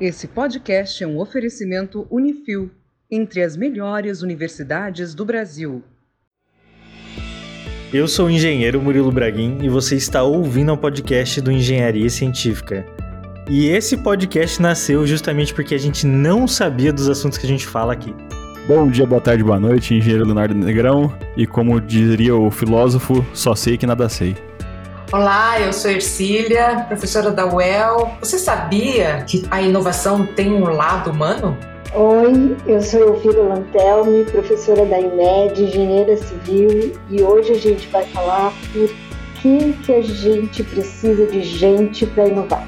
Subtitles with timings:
[0.00, 2.70] Esse podcast é um oferecimento Unifil,
[3.10, 5.82] entre as melhores universidades do Brasil.
[7.92, 12.86] Eu sou o engenheiro Murilo Braguin e você está ouvindo o podcast do Engenharia Científica.
[13.50, 17.66] E esse podcast nasceu justamente porque a gente não sabia dos assuntos que a gente
[17.66, 18.14] fala aqui.
[18.68, 21.12] Bom dia, boa tarde, boa noite, engenheiro Leonardo Negrão.
[21.36, 24.36] E como diria o filósofo, só sei que nada sei.
[25.10, 28.10] Olá, eu sou Ercília, professora da UEL.
[28.20, 31.56] Você sabia que a inovação tem um lado humano?
[31.94, 38.04] Oi, eu sou Elvira Lantelme, professora da IMED, engenheira civil, e hoje a gente vai
[38.08, 38.90] falar por
[39.40, 42.67] que, que a gente precisa de gente para inovar.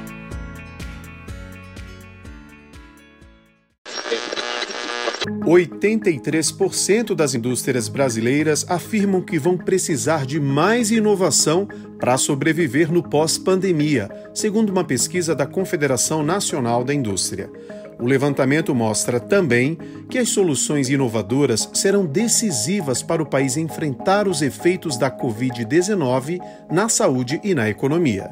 [5.51, 11.67] 83% das indústrias brasileiras afirmam que vão precisar de mais inovação
[11.99, 17.49] para sobreviver no pós-pandemia, segundo uma pesquisa da Confederação Nacional da Indústria.
[17.99, 19.77] O levantamento mostra também
[20.09, 26.39] que as soluções inovadoras serão decisivas para o país enfrentar os efeitos da Covid-19
[26.71, 28.31] na saúde e na economia.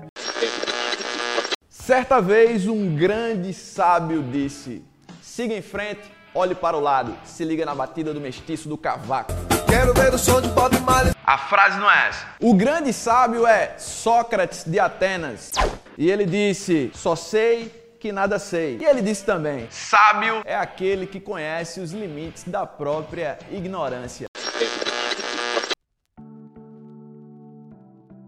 [1.70, 4.82] Certa vez, um grande sábio disse:
[5.22, 9.34] siga em frente olhe para o lado, se liga na batida do mestiço do cavaco.
[9.68, 11.14] Quero ver o som de Bob Marley.
[11.26, 12.26] A frase não é essa.
[12.40, 15.52] O grande sábio é Sócrates de Atenas.
[15.98, 18.78] E ele disse: Só sei que nada sei.
[18.82, 24.28] E ele disse também: Sábio é aquele que conhece os limites da própria ignorância.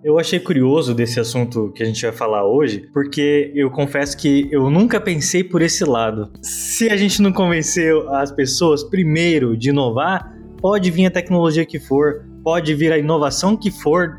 [0.04, 4.50] Eu achei curioso desse assunto que a gente vai falar hoje, porque eu confesso que
[4.52, 6.32] eu nunca pensei por esse lado.
[6.42, 11.80] Se a gente não convenceu as pessoas primeiro de inovar, pode vir a tecnologia que
[11.80, 14.18] for, pode vir a inovação que for,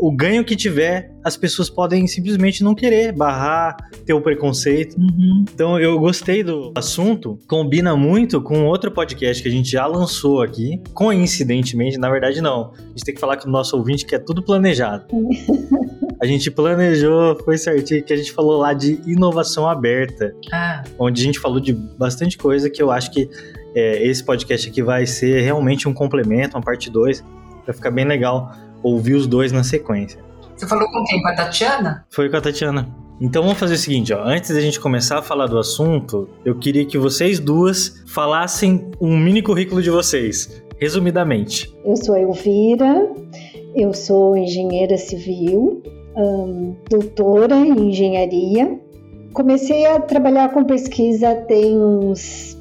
[0.00, 4.96] o ganho que tiver, as pessoas podem simplesmente não querer, barrar, ter o preconceito.
[4.98, 5.44] Uhum.
[5.52, 10.42] Então eu gostei do assunto, combina muito com outro podcast que a gente já lançou
[10.42, 12.72] aqui, coincidentemente, na verdade não.
[12.76, 15.06] A gente tem que falar com o nosso ouvinte que é tudo planejado.
[16.20, 20.84] a gente planejou, foi certinho, que a gente falou lá de inovação aberta, ah.
[20.98, 23.28] onde a gente falou de bastante coisa que eu acho que
[23.74, 27.24] é, esse podcast aqui vai ser realmente um complemento, uma parte 2,
[27.66, 28.52] vai ficar bem legal
[28.82, 30.20] ouvir os dois na sequência.
[30.56, 31.22] Você falou com quem?
[31.22, 32.06] Com a Tatiana?
[32.10, 32.88] Foi com a Tatiana.
[33.20, 34.22] Então vamos fazer o seguinte, ó.
[34.22, 39.16] Antes da gente começar a falar do assunto, eu queria que vocês duas falassem um
[39.16, 41.72] mini currículo de vocês, resumidamente.
[41.84, 43.08] Eu sou a Elvira,
[43.74, 45.82] eu sou engenheira civil,
[46.16, 48.80] um, doutora em engenharia.
[49.32, 52.56] Comecei a trabalhar com pesquisa tem uns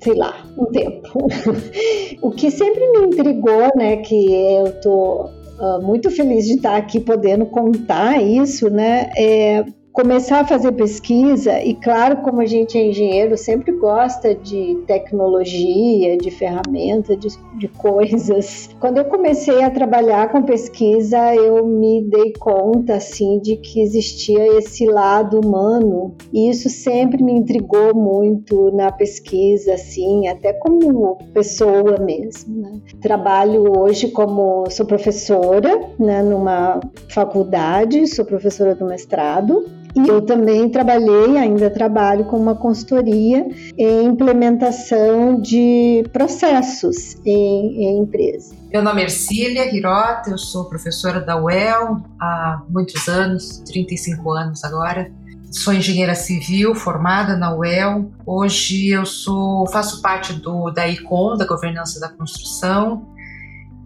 [0.00, 1.26] sei lá, um tempo.
[2.22, 7.00] o que sempre me intrigou, né, que eu tô uh, muito feliz de estar aqui
[7.00, 9.10] podendo contar isso, né?
[9.16, 9.64] É,
[9.96, 16.18] começar a fazer pesquisa, e claro, como a gente é engenheiro, sempre gosta de tecnologia,
[16.18, 18.68] de ferramenta, de, de, coisas.
[18.78, 24.58] Quando eu comecei a trabalhar com pesquisa, eu me dei conta, assim, de que existia
[24.58, 31.98] esse lado humano, e isso sempre me intrigou muito na pesquisa, assim, até como pessoa
[31.98, 32.80] mesmo, né?
[33.00, 39.64] Trabalho hoje como, sou professora, né, numa faculdade, sou professora do mestrado,
[39.96, 43.46] e eu também trabalhei, ainda trabalho com uma consultoria
[43.78, 48.54] em implementação de processos em, em empresa.
[48.70, 54.64] Meu nome é Ercília Hirota, eu sou professora da UEL há muitos anos, 35 anos
[54.64, 55.10] agora.
[55.50, 58.10] Sou engenheira civil formada na UEL.
[58.26, 63.06] Hoje eu sou, faço parte do da ICOM, da Governança da Construção,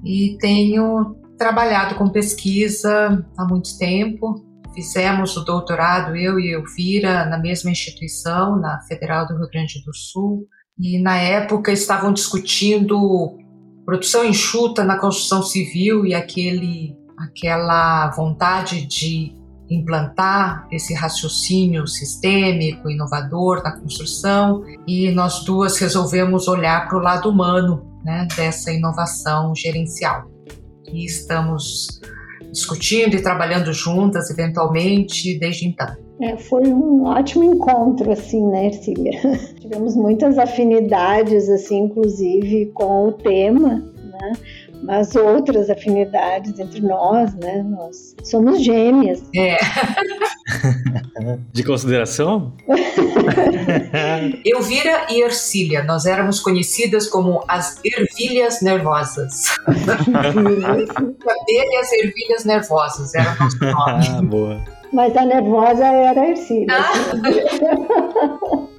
[0.02, 4.49] e tenho trabalhado com pesquisa há muito tempo.
[4.74, 9.94] Fizemos o doutorado, eu e Elvira, na mesma instituição, na Federal do Rio Grande do
[9.94, 10.46] Sul,
[10.78, 13.36] e na época estavam discutindo
[13.84, 19.34] produção enxuta na construção civil e aquele, aquela vontade de
[19.68, 27.28] implantar esse raciocínio sistêmico, inovador na construção, e nós duas resolvemos olhar para o lado
[27.28, 30.30] humano né, dessa inovação gerencial.
[30.92, 32.00] E estamos
[32.50, 35.88] discutindo e trabalhando juntas, eventualmente, desde então.
[36.20, 39.18] É, foi um ótimo encontro, assim, né, Ercília?
[39.58, 44.32] Tivemos muitas afinidades, assim, inclusive com o tema, né?
[44.82, 47.62] Mas outras afinidades entre nós, né?
[47.68, 49.22] Nós somos gêmeas.
[49.36, 49.58] É.
[51.52, 52.54] De consideração?
[54.44, 59.44] Elvira e Ercília, nós éramos conhecidas como as ervilhas nervosas.
[59.68, 60.88] Abelhas
[61.92, 64.08] ervilhas nervosas, era o nosso nome.
[64.08, 64.64] Ah, boa.
[64.92, 66.66] Mas a nervosa era a Ercília.
[66.70, 66.92] Ah.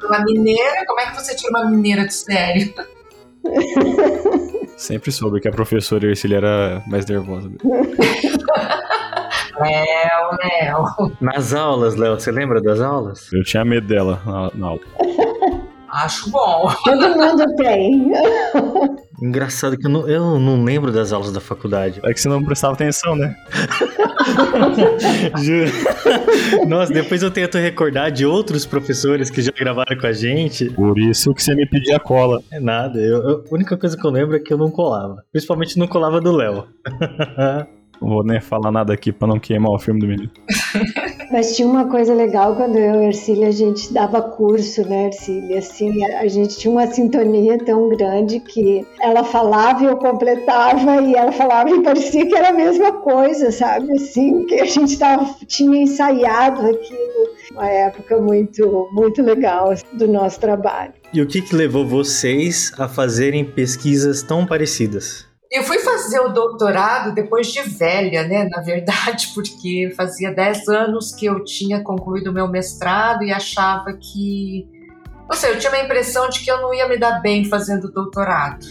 [0.06, 2.74] uma mineira, como é que você tira uma mineira do sério?
[4.78, 7.50] Sempre soube que a professora Ercília era mais nervosa.
[9.60, 11.12] Léo, Léo.
[11.22, 13.32] Nas aulas, Léo, você lembra das aulas?
[13.32, 14.82] Eu tinha medo dela na, na aula.
[15.92, 16.72] Acho bom.
[16.86, 18.12] Todo mundo tem.
[19.22, 22.00] Engraçado que eu não, eu não lembro das aulas da faculdade.
[22.04, 23.36] É que você não prestava atenção, né?
[25.42, 25.72] Juro.
[26.68, 30.70] Nossa, depois eu tento recordar de outros professores que já gravaram com a gente.
[30.72, 32.42] Por isso que você me pedia cola.
[32.52, 35.24] É nada, eu, eu- a única coisa que eu lembro é que eu não colava.
[35.32, 36.66] Principalmente não colava do Léo.
[38.02, 40.32] Não vou nem falar nada aqui pra não queimar o filme do menino.
[41.32, 45.06] Mas tinha uma coisa legal quando eu e a Ercília, a gente dava curso, né,
[45.06, 45.60] Ercília?
[45.60, 51.16] Assim, a gente tinha uma sintonia tão grande que ela falava e eu completava, e
[51.16, 53.92] ela falava e parecia que era a mesma coisa, sabe?
[53.94, 57.32] Assim, que a gente tava, tinha ensaiado aquilo.
[57.52, 60.94] Uma época muito, muito legal do nosso trabalho.
[61.14, 65.31] E o que, que levou vocês a fazerem pesquisas tão parecidas?
[65.52, 68.48] Eu fui fazer o doutorado depois de velha, né?
[68.50, 73.92] Na verdade, porque fazia 10 anos que eu tinha concluído o meu mestrado e achava
[73.92, 74.66] que.
[75.30, 77.92] Não sei, eu tinha uma impressão de que eu não ia me dar bem fazendo
[77.92, 78.66] doutorado.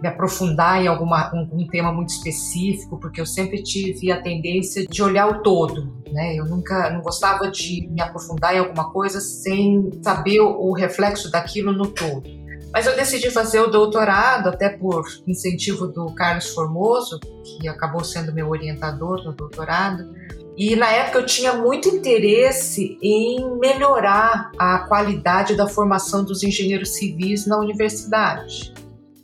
[0.00, 4.86] Me aprofundar em alguma, um, um tema muito específico, porque eu sempre tive a tendência
[4.86, 6.36] de olhar o todo, né?
[6.36, 11.28] Eu nunca não gostava de me aprofundar em alguma coisa sem saber o, o reflexo
[11.28, 12.43] daquilo no todo.
[12.74, 18.34] Mas eu decidi fazer o doutorado, até por incentivo do Carlos Formoso, que acabou sendo
[18.34, 20.12] meu orientador no doutorado.
[20.56, 26.96] E na época eu tinha muito interesse em melhorar a qualidade da formação dos engenheiros
[26.96, 28.74] civis na universidade.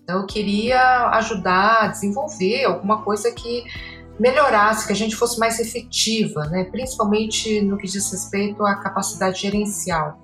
[0.04, 3.64] Então eu queria ajudar a desenvolver alguma coisa que
[4.16, 6.68] melhorasse, que a gente fosse mais efetiva, né?
[6.70, 10.20] principalmente no que diz respeito à capacidade gerencial.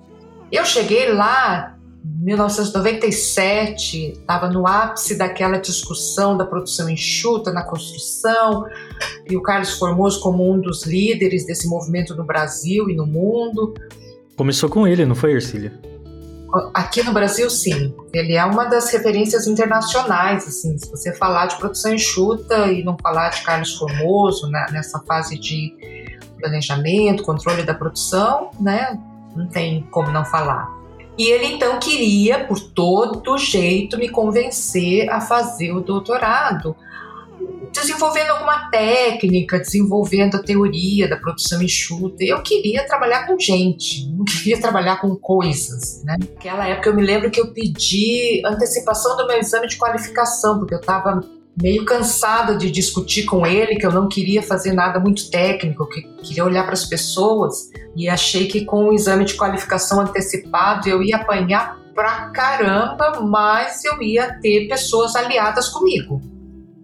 [0.49, 1.76] Eu cheguei lá
[2.19, 8.65] 1997, estava no ápice daquela discussão da produção enxuta na construção,
[9.29, 13.73] e o Carlos Formoso como um dos líderes desse movimento no Brasil e no mundo.
[14.35, 15.73] Começou com ele, não foi, Ercília?
[16.73, 17.93] Aqui no Brasil, sim.
[18.13, 22.95] Ele é uma das referências internacionais, assim, se você falar de produção enxuta e não
[23.01, 25.75] falar de Carlos Formoso né, nessa fase de
[26.39, 28.97] planejamento, controle da produção, né,
[29.35, 30.76] não tem como não falar.
[31.17, 36.75] E ele então queria, por todo jeito, me convencer a fazer o doutorado,
[37.71, 42.23] desenvolvendo alguma técnica, desenvolvendo a teoria da produção enxuta.
[42.23, 46.03] Eu queria trabalhar com gente, não queria trabalhar com coisas.
[46.03, 46.17] Né?
[46.19, 50.75] Naquela época eu me lembro que eu pedi antecipação do meu exame de qualificação, porque
[50.75, 51.23] eu estava
[51.61, 56.03] meio cansada de discutir com ele, que eu não queria fazer nada muito técnico, que
[56.23, 61.01] queria olhar para as pessoas e achei que com o exame de qualificação antecipado eu
[61.01, 66.21] ia apanhar pra caramba, mas eu ia ter pessoas aliadas comigo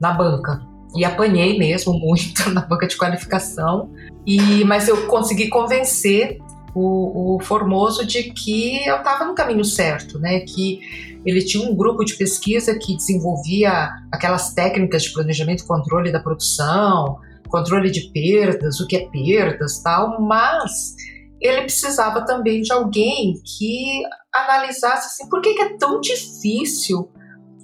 [0.01, 0.59] na banca.
[0.95, 3.91] E apanhei mesmo muito na banca de qualificação,
[4.25, 6.39] e mas eu consegui convencer
[6.73, 10.39] o, o Formoso de que eu estava no caminho certo, né?
[10.39, 10.79] Que
[11.25, 16.19] ele tinha um grupo de pesquisa que desenvolvia aquelas técnicas de planejamento e controle da
[16.19, 17.17] produção,
[17.47, 20.95] controle de perdas, o que é perdas, tal, mas
[21.39, 24.01] ele precisava também de alguém que
[24.33, 27.11] analisasse assim, por que, é tão difícil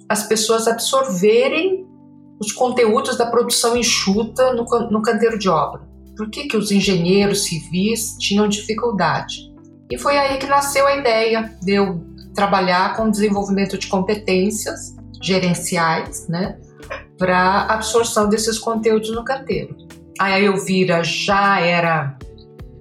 [0.08, 1.86] as pessoas absorverem
[2.40, 5.82] os conteúdos da produção enxuta no, no canteiro de obra.
[6.16, 9.50] Por que, que os engenheiros civis tinham dificuldade?
[9.90, 12.00] E foi aí que nasceu a ideia de eu
[12.34, 16.58] trabalhar com desenvolvimento de competências gerenciais, né,
[17.18, 19.76] para absorção desses conteúdos no canteiro.
[20.18, 22.16] A Elvira já era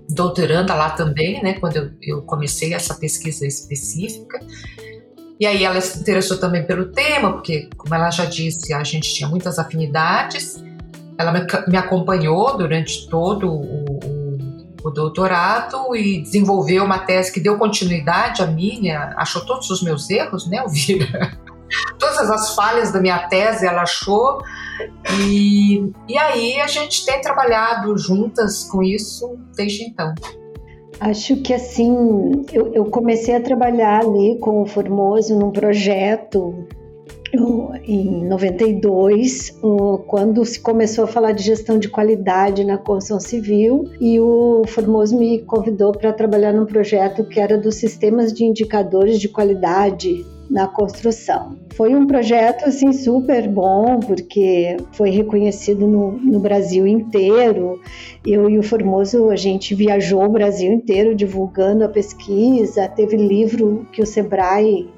[0.09, 4.39] doutoranda lá também, né, quando eu, comecei essa pesquisa específica.
[5.39, 9.13] E aí ela se interessou também pelo tema, porque, como ela já disse, a gente
[9.13, 10.61] tinha muitas afinidades.
[11.17, 11.33] Ela
[11.67, 13.99] me acompanhou durante todo o,
[14.83, 20.09] o, doutorado e desenvolveu uma tese que deu continuidade à minha, achou todos os meus
[20.09, 21.37] erros, né, Elvira?
[21.99, 24.41] Todas as falhas da minha tese ela achou.
[25.19, 30.11] E, e aí a gente tem trabalhado juntas com isso desde então.
[30.99, 36.67] Acho que assim, eu, eu, comecei a trabalhar ali com o Formoso num projeto
[37.83, 39.59] em 92,
[40.07, 45.17] quando se começou a falar de gestão de qualidade na construção civil, e o Formoso
[45.17, 50.67] me convidou para trabalhar num projeto que era dos sistemas de indicadores de qualidade na
[50.67, 51.57] construção.
[51.75, 57.79] Foi um projeto assim super bom porque foi reconhecido no, no Brasil inteiro.
[58.25, 62.87] Eu e o Formoso a gente viajou o Brasil inteiro divulgando a pesquisa.
[62.87, 64.89] Teve livro que o Sebrae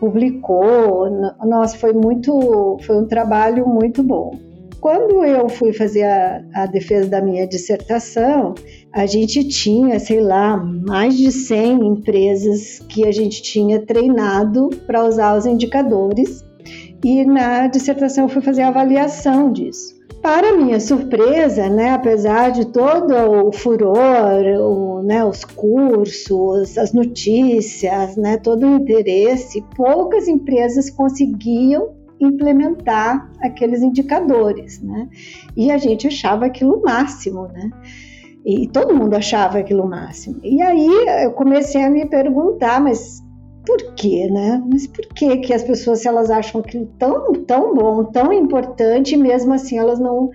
[0.00, 1.08] publicou.
[1.44, 4.38] Nossa, foi muito, foi um trabalho muito bom.
[4.80, 8.54] Quando eu fui fazer a, a defesa da minha dissertação,
[8.92, 15.04] a gente tinha, sei lá, mais de 100 empresas que a gente tinha treinado para
[15.06, 16.44] usar os indicadores
[17.02, 19.94] e na dissertação eu fui fazer a avaliação disso.
[20.24, 23.12] Para minha surpresa, né, apesar de todo
[23.46, 31.90] o furor, o, né, os cursos, as notícias, né, todo o interesse, poucas empresas conseguiam
[32.18, 35.10] implementar aqueles indicadores, né?
[35.54, 37.70] E a gente achava aquilo máximo, né?
[38.46, 40.40] E todo mundo achava aquilo máximo.
[40.42, 40.88] E aí
[41.22, 43.22] eu comecei a me perguntar, mas
[43.66, 44.62] por quê, né?
[44.70, 49.16] Mas por que que as pessoas, se elas acham aquilo tão, tão bom, tão importante,
[49.16, 50.30] mesmo assim elas não,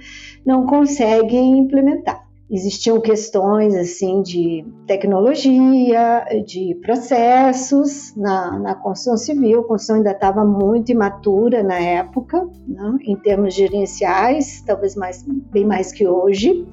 [0.46, 2.28] não conseguem implementar?
[2.52, 9.60] Existiam questões assim de tecnologia, de processos na, na construção civil.
[9.60, 12.98] A construção ainda estava muito imatura na época, né?
[13.04, 16.68] em termos gerenciais, talvez mais, bem mais que hoje.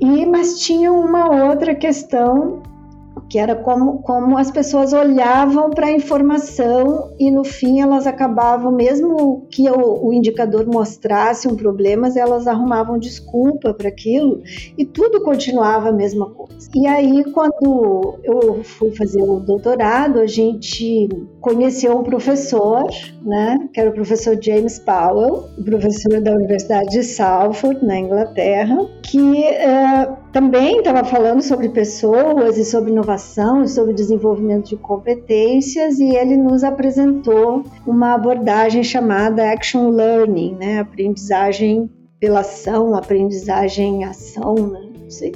[0.00, 2.60] E mas tinha uma outra questão
[3.28, 8.72] que era como, como as pessoas olhavam para a informação e no fim elas acabavam,
[8.72, 14.42] mesmo que o, o indicador mostrasse um problema, elas arrumavam desculpa para aquilo
[14.76, 16.68] e tudo continuava a mesma coisa.
[16.74, 21.08] E aí, quando eu fui fazer o doutorado, a gente
[21.40, 22.84] conheceu um professor,
[23.22, 29.18] né, que era o professor James Powell, professor da Universidade de Salford, na Inglaterra, que
[29.18, 36.14] uh, também estava falando sobre pessoas e sobre inovação e sobre desenvolvimento de competências e
[36.14, 44.88] ele nos apresentou uma abordagem chamada Action Learning, né, aprendizagem pela ação, aprendizagem ação, né,
[45.02, 45.32] não sei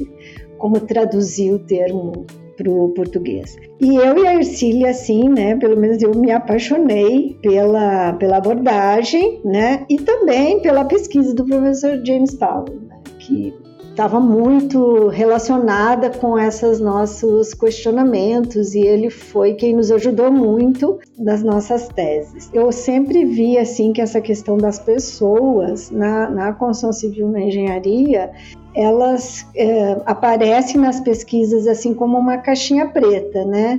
[0.58, 2.24] como traduzir o termo
[2.56, 3.56] para o português.
[3.80, 9.40] E eu e a Ercília, assim, né, pelo menos eu me apaixonei pela, pela abordagem,
[9.44, 13.52] né, e também pela pesquisa do professor James Powell, né, que
[13.94, 21.44] estava muito relacionada com esses nossos questionamentos e ele foi quem nos ajudou muito nas
[21.44, 22.50] nossas teses.
[22.52, 28.32] Eu sempre vi assim que essa questão das pessoas na, na construção civil na engenharia
[28.74, 33.78] elas é, aparecem nas pesquisas assim como uma caixinha preta, né?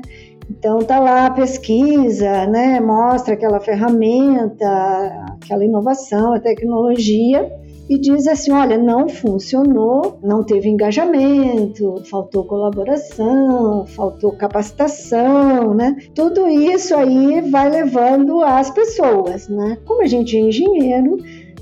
[0.49, 2.79] Então tá lá a pesquisa, né?
[2.79, 7.51] Mostra aquela ferramenta, aquela inovação, a tecnologia
[7.89, 15.95] e diz assim: olha, não funcionou, não teve engajamento, faltou colaboração, faltou capacitação, né?
[16.13, 19.77] Tudo isso aí vai levando as pessoas, né?
[19.85, 21.17] Como a gente é engenheiro,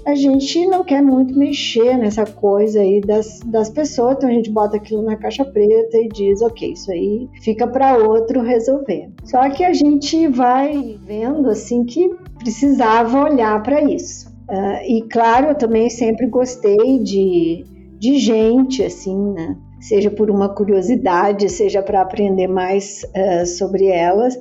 [0.06, 4.50] a gente não quer muito mexer nessa coisa aí das, das pessoas, então a gente
[4.50, 9.10] bota aquilo na caixa preta e diz, ok, isso aí fica para outro resolver.
[9.24, 14.33] Só que a gente vai vendo assim que precisava olhar para isso.
[14.54, 17.66] Uh, e claro, eu também sempre gostei de,
[17.98, 19.58] de gente, assim, né?
[19.82, 24.36] Seja por uma curiosidade, seja para aprender mais uh, sobre elas.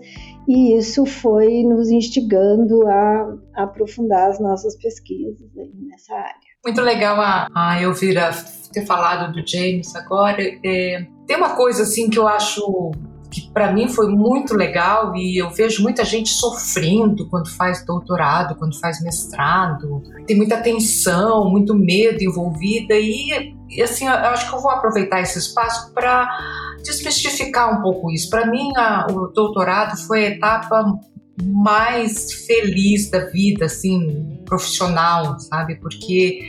[0.46, 5.48] E isso foi nos instigando a, a, aprofundar as nossas pesquisas
[5.88, 6.52] nessa área.
[6.62, 8.32] Muito legal a, a Elvira
[8.70, 10.42] ter falado do James agora.
[10.62, 12.92] É, tem uma coisa assim que eu acho
[13.32, 18.54] que para mim foi muito legal e eu vejo muita gente sofrendo quando faz doutorado,
[18.56, 20.02] quando faz mestrado.
[20.26, 25.22] Tem muita tensão, muito medo envolvida e, e assim, eu acho que eu vou aproveitar
[25.22, 26.28] esse espaço para
[26.84, 28.28] desmistificar um pouco isso.
[28.28, 30.84] Para mim, a, o doutorado foi a etapa
[31.42, 35.76] mais feliz da vida, assim, profissional, sabe?
[35.76, 36.40] Porque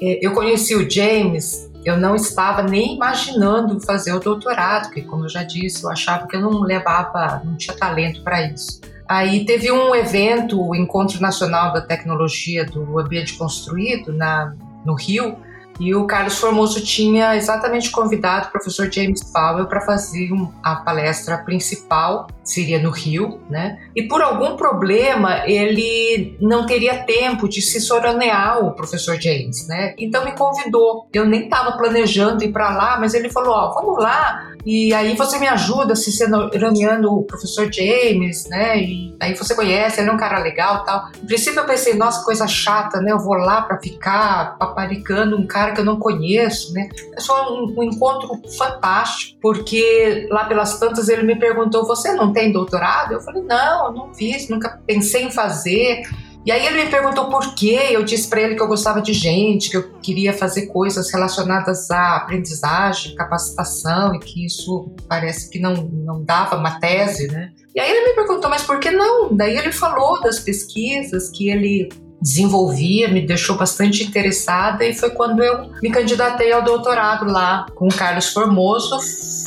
[0.00, 5.24] é, eu conheci o James eu não estava nem imaginando fazer o doutorado, porque, como
[5.24, 8.80] eu já disse, eu achava que eu não levava, não tinha talento para isso.
[9.06, 15.36] Aí teve um evento, o Encontro Nacional da Tecnologia do Ambiente Construído, na, no Rio,
[15.78, 20.30] e o Carlos Formoso tinha exatamente convidado o professor James Powell para fazer
[20.62, 23.78] a palestra principal, seria no Rio, né?
[23.96, 29.94] E por algum problema ele não teria tempo de se soronear o professor James, né?
[29.98, 31.08] Então me convidou.
[31.12, 35.14] Eu nem estava planejando ir para lá, mas ele falou: Ó, vamos lá, e aí
[35.14, 38.80] você me ajuda se senoneando o professor James, né?
[38.80, 41.08] E aí você conhece, ele é um cara legal tal.
[41.20, 43.12] No princípio eu pensei: nossa, coisa chata, né?
[43.12, 46.88] Eu vou lá para ficar paparicando um cara que eu não conheço, né?
[47.16, 52.52] É um, um encontro fantástico, porque lá pelas tantas ele me perguntou: você não tem
[52.52, 53.14] doutorado?
[53.14, 56.02] Eu falei, não, eu não fiz, nunca pensei em fazer.
[56.44, 57.88] E aí ele me perguntou por quê.
[57.90, 61.90] Eu disse para ele que eu gostava de gente, que eu queria fazer coisas relacionadas
[61.90, 67.50] à aprendizagem, capacitação e que isso parece que não, não dava uma tese, né?
[67.74, 69.34] E aí ele me perguntou, mas por que não?
[69.34, 71.88] Daí ele falou das pesquisas que ele
[72.24, 77.86] desenvolvia, me deixou bastante interessada e foi quando eu me candidatei ao doutorado lá com
[77.86, 78.98] o Carlos Formoso,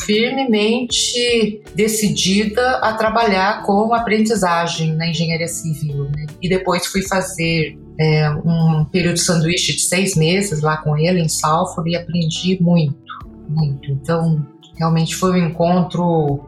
[0.06, 6.04] firmemente decidida a trabalhar com aprendizagem na engenharia civil.
[6.04, 6.28] Né?
[6.40, 11.20] E depois fui fazer é, um período de sanduíche de seis meses lá com ele
[11.20, 12.96] em Salford e aprendi muito,
[13.50, 13.92] muito.
[13.92, 14.46] Então,
[14.78, 16.46] realmente foi um encontro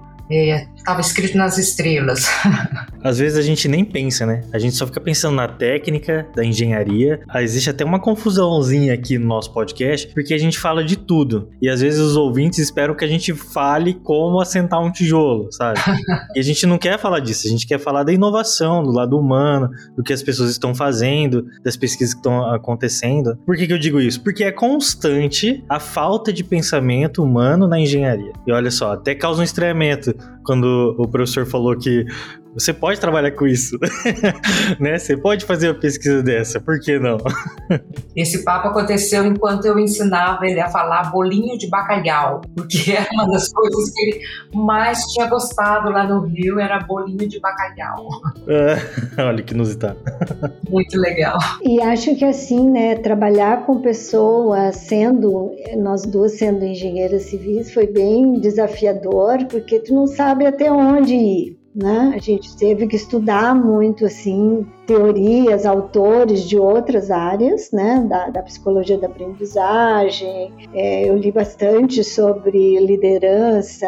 [0.90, 2.26] estava escrito nas estrelas.
[3.04, 4.42] Às vezes a gente nem pensa, né?
[4.52, 7.22] A gente só fica pensando na técnica da engenharia.
[7.30, 11.50] Ah, existe até uma confusãozinha aqui no nosso podcast, porque a gente fala de tudo.
[11.62, 15.80] E às vezes os ouvintes esperam que a gente fale como assentar um tijolo, sabe?
[16.36, 19.18] e a gente não quer falar disso, a gente quer falar da inovação, do lado
[19.18, 23.38] humano, do que as pessoas estão fazendo, das pesquisas que estão acontecendo.
[23.46, 24.22] Por que, que eu digo isso?
[24.22, 28.34] Porque é constante a falta de pensamento humano na engenharia.
[28.46, 30.14] E olha só, até causa um estranhamento
[30.50, 32.08] quando o professor falou que
[32.54, 33.78] você pode trabalhar com isso,
[34.80, 34.98] né?
[34.98, 37.18] Você pode fazer uma pesquisa dessa, por que não?
[38.16, 43.30] Esse papo aconteceu enquanto eu ensinava ele a falar bolinho de bacalhau, porque era uma
[43.32, 44.22] das coisas que ele
[44.54, 48.08] mais tinha gostado lá no Rio, era bolinho de bacalhau.
[48.48, 50.00] É, olha que inusitado.
[50.70, 51.38] Muito legal.
[51.64, 57.88] E acho que assim, né, trabalhar com pessoas, sendo, nós duas sendo engenheiras civis, foi
[57.88, 62.12] bem desafiador, porque tu não sabe até onde ir né?
[62.14, 68.06] A gente teve que estudar muito assim teorias, autores de outras áreas, né?
[68.08, 70.54] Da, da psicologia da aprendizagem.
[70.74, 73.88] É, eu li bastante sobre liderança,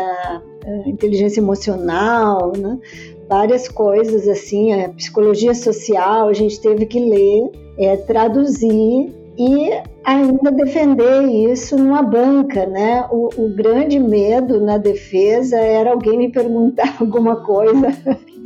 [0.66, 2.80] é, inteligência emocional, né?
[3.28, 6.30] Várias coisas assim, a psicologia social.
[6.30, 9.72] A gente teve que ler, é, traduzir e
[10.06, 13.08] ainda defender isso numa banca, né?
[13.10, 17.88] O, o, grande medo na defesa era alguém me perguntar alguma coisa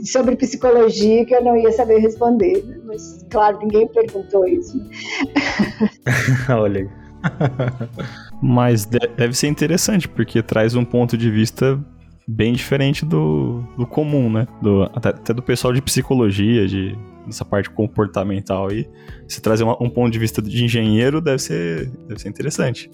[0.06, 2.64] sobre psicologia que eu não ia saber responder.
[2.64, 2.78] Né?
[2.86, 4.80] Mas, claro, ninguém perguntou isso.
[6.50, 6.90] Olha aí.
[8.42, 11.78] Mas deve ser interessante, porque traz um ponto de vista
[12.28, 14.48] bem diferente do, do comum, né?
[14.62, 18.88] Do, até, até do pessoal de psicologia, de nessa parte comportamental aí,
[19.28, 22.90] se trazer uma, um ponto de vista de engenheiro deve ser, deve ser interessante.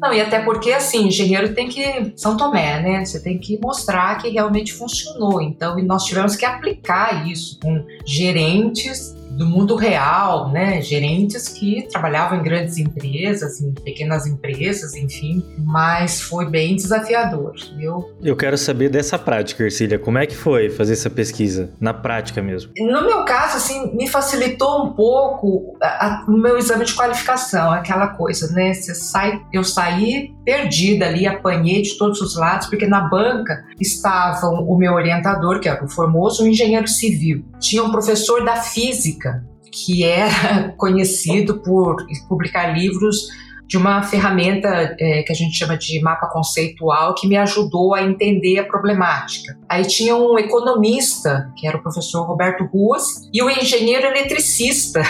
[0.00, 2.12] Não, e até porque, assim, engenheiro tem que.
[2.16, 3.04] São Tomé, né?
[3.04, 5.40] Você tem que mostrar que realmente funcionou.
[5.40, 10.80] Então, nós tivemos que aplicar isso com gerentes do mundo real, né?
[10.80, 18.12] Gerentes que trabalhavam em grandes empresas, em pequenas empresas, enfim, mas foi bem desafiador, viu?
[18.22, 22.42] Eu quero saber dessa prática, Ercília, como é que foi fazer essa pesquisa, na prática
[22.42, 22.72] mesmo?
[22.78, 25.76] No meu caso, assim, me facilitou um pouco
[26.28, 28.72] o meu exame de qualificação, aquela coisa, né?
[28.72, 34.64] Você sai, eu saí perdida ali, apanhei de todos os lados, porque na banca estavam
[34.64, 37.44] o meu orientador, que era o Formoso, um engenheiro civil.
[37.58, 39.25] Tinha um professor da física,
[39.72, 41.96] que era conhecido por
[42.28, 43.28] publicar livros
[43.66, 48.02] de uma ferramenta é, que a gente chama de mapa conceitual que me ajudou a
[48.02, 49.58] entender a problemática.
[49.68, 55.02] Aí tinha um economista, que era o professor Roberto Ruas, e o um engenheiro eletricista,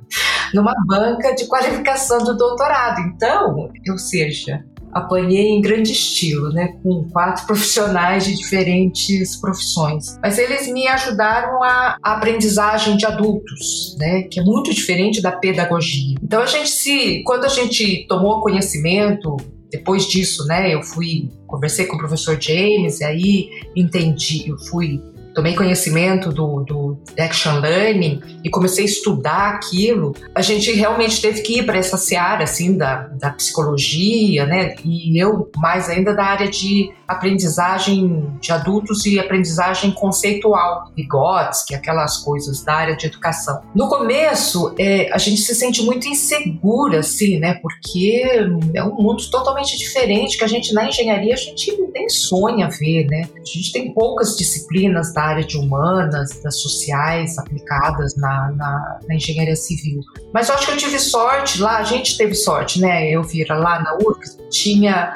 [0.52, 3.00] numa banca de qualificação do doutorado.
[3.00, 4.62] Então, ou seja,
[4.94, 10.18] apanhei em grande estilo, né, com quatro profissionais de diferentes profissões.
[10.22, 16.16] Mas eles me ajudaram a, aprendizagem de adultos, né, que é muito diferente da pedagogia.
[16.22, 19.36] Então a gente se, quando a gente tomou conhecimento
[19.70, 25.00] depois disso, né, eu fui conversei com o professor James e aí entendi, eu fui
[25.34, 31.42] tomei conhecimento do, do Action Learning e comecei a estudar aquilo, a gente realmente teve
[31.42, 34.76] que ir para essa seara, assim, da, da psicologia, né?
[34.84, 42.18] E eu, mais ainda, da área de aprendizagem de adultos e aprendizagem conceitual, Vygotsky, aquelas
[42.18, 43.62] coisas da área de educação.
[43.74, 47.58] No começo, é, a gente se sente muito insegura, assim, né?
[47.60, 48.22] Porque
[48.72, 53.06] é um mundo totalmente diferente que a gente, na engenharia, a gente nem sonha ver,
[53.06, 53.28] né?
[53.34, 59.14] A gente tem poucas disciplinas da área de humanas, das sociais aplicadas na, na, na
[59.14, 60.00] engenharia civil.
[60.32, 63.10] Mas eu acho que eu tive sorte lá, a gente teve sorte, né?
[63.10, 65.14] Eu vira lá na URGS, tinha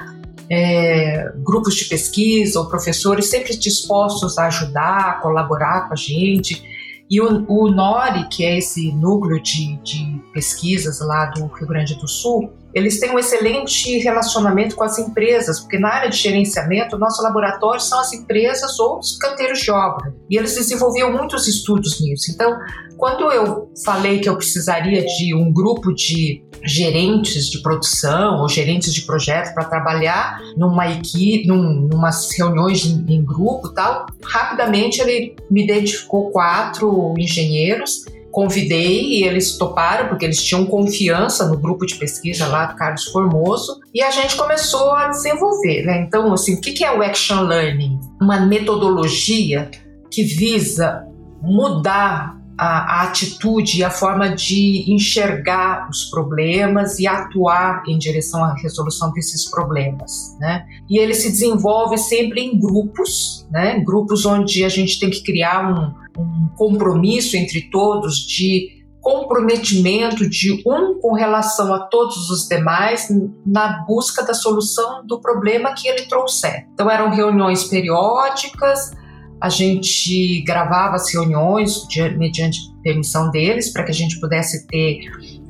[0.50, 6.62] é, grupos de pesquisa ou professores sempre dispostos a ajudar, colaborar com a gente.
[7.10, 11.94] E o, o NORI, que é esse núcleo de, de pesquisas lá do Rio Grande
[11.94, 16.98] do Sul, eles têm um excelente relacionamento com as empresas, porque na área de gerenciamento,
[16.98, 20.14] nosso laboratório são as empresas ou os canteiros de obra.
[20.30, 22.30] E eles desenvolviam muitos estudos nisso.
[22.30, 22.58] Então,
[22.96, 28.92] quando eu falei que eu precisaria de um grupo de gerentes de produção ou gerentes
[28.92, 35.36] de projeto para trabalhar numa equipe, num, numas reuniões em, em grupo tal, rapidamente ele
[35.50, 41.94] me identificou quatro engenheiros convidei e eles toparam porque eles tinham confiança no grupo de
[41.94, 46.02] pesquisa lá do Carlos Formoso e a gente começou a desenvolver, né?
[46.06, 47.98] Então, assim, o que é o Action Learning?
[48.20, 49.70] Uma metodologia
[50.10, 51.06] que visa
[51.42, 58.44] mudar a, a, atitude e a forma de enxergar os problemas e atuar em direção
[58.44, 60.66] à resolução desses problemas, né?
[60.90, 63.78] E ele se desenvolve sempre em grupos, né?
[63.84, 70.62] Grupos onde a gente tem que criar um, um compromisso entre todos de comprometimento de
[70.66, 73.08] um com relação a todos os demais
[73.46, 76.66] na busca da solução do problema que ele trouxer.
[76.74, 78.90] Então eram reuniões periódicas,
[79.40, 85.00] a gente gravava as reuniões de, mediante permissão deles para que a gente pudesse ter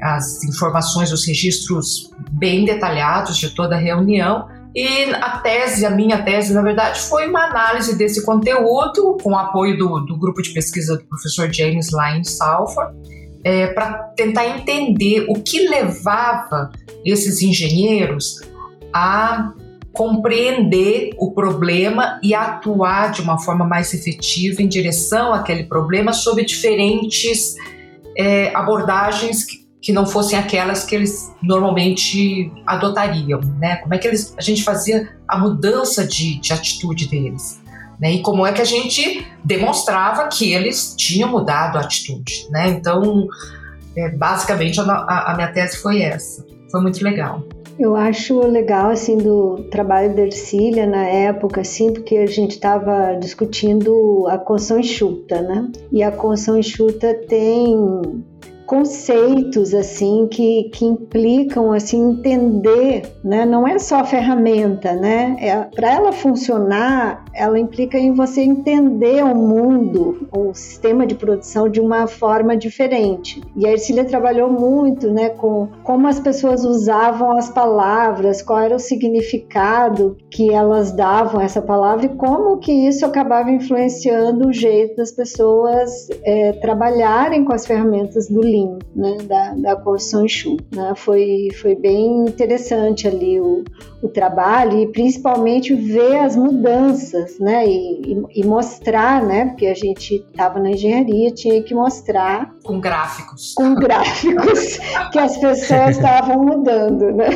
[0.01, 4.49] as informações, os registros bem detalhados de toda a reunião.
[4.75, 9.37] E a tese, a minha tese, na verdade, foi uma análise desse conteúdo com o
[9.37, 12.95] apoio do, do grupo de pesquisa do professor James lá em Salford,
[13.43, 16.71] é, para tentar entender o que levava
[17.05, 18.41] esses engenheiros
[18.93, 19.53] a
[19.93, 26.45] compreender o problema e atuar de uma forma mais efetiva em direção àquele problema sob
[26.45, 27.55] diferentes
[28.17, 33.77] é, abordagens que, que, não fossem aquelas que eles normalmente adotariam, né?
[33.77, 37.61] Como é que eles, a gente fazia a mudança de, de atitude deles?
[38.01, 38.13] Né?
[38.13, 42.69] E como é que a gente demonstrava que eles tinham mudado a atitude, né?
[42.69, 43.27] Então,
[43.97, 46.47] é, basicamente, a, a minha tese foi essa.
[46.71, 47.43] Foi muito legal.
[47.79, 53.15] Eu acho legal assim do trabalho da Ercília na época, assim, porque a gente estava
[53.15, 55.71] discutindo a construção enxuta, né?
[55.93, 57.77] E a construção enxuta tem
[58.69, 63.47] conceitos assim que, que implicam assim entender, né?
[63.47, 65.37] Não é só ferramenta, né?
[65.41, 71.67] É, Para ela funcionar, ela implica em você entender o mundo, o sistema de produção
[71.67, 73.43] de uma forma diferente.
[73.57, 78.77] E a Ercília trabalhou muito, né, com como as pessoas usavam as palavras, qual era
[78.77, 84.53] o significado que elas davam a essa palavra e como que isso acabava influenciando o
[84.53, 88.58] jeito das pessoas é, trabalharem com as ferramentas do livro
[88.95, 90.57] né, da, da construção Exu.
[90.75, 90.93] Né?
[90.97, 93.65] Foi, foi bem interessante ali o,
[94.03, 99.75] o trabalho e principalmente ver as mudanças né, e, e, e mostrar, né, porque a
[99.75, 102.55] gente estava na engenharia, tinha que mostrar.
[102.65, 103.55] Com gráficos.
[103.55, 104.79] Com gráficos
[105.13, 107.13] que as pessoas estavam mudando.
[107.13, 107.29] Né?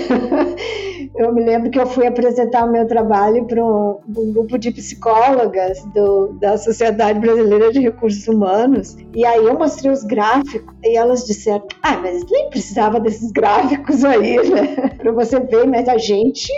[1.14, 4.70] Eu me lembro que eu fui apresentar o meu trabalho para um, um, grupo de
[4.70, 10.96] psicólogas do, da Sociedade Brasileira de Recursos Humanos, e aí eu mostrei os gráficos, e
[10.96, 14.90] elas disseram: Ah, mas nem precisava desses gráficos aí, né?
[14.96, 16.50] para você ver, mas a gente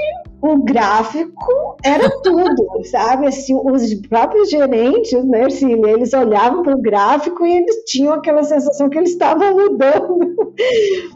[0.47, 3.27] o gráfico era tudo, sabe?
[3.27, 8.43] Assim, os próprios gerentes, né, assim, eles olhavam para o gráfico e eles tinham aquela
[8.43, 10.35] sensação que eles estavam mudando.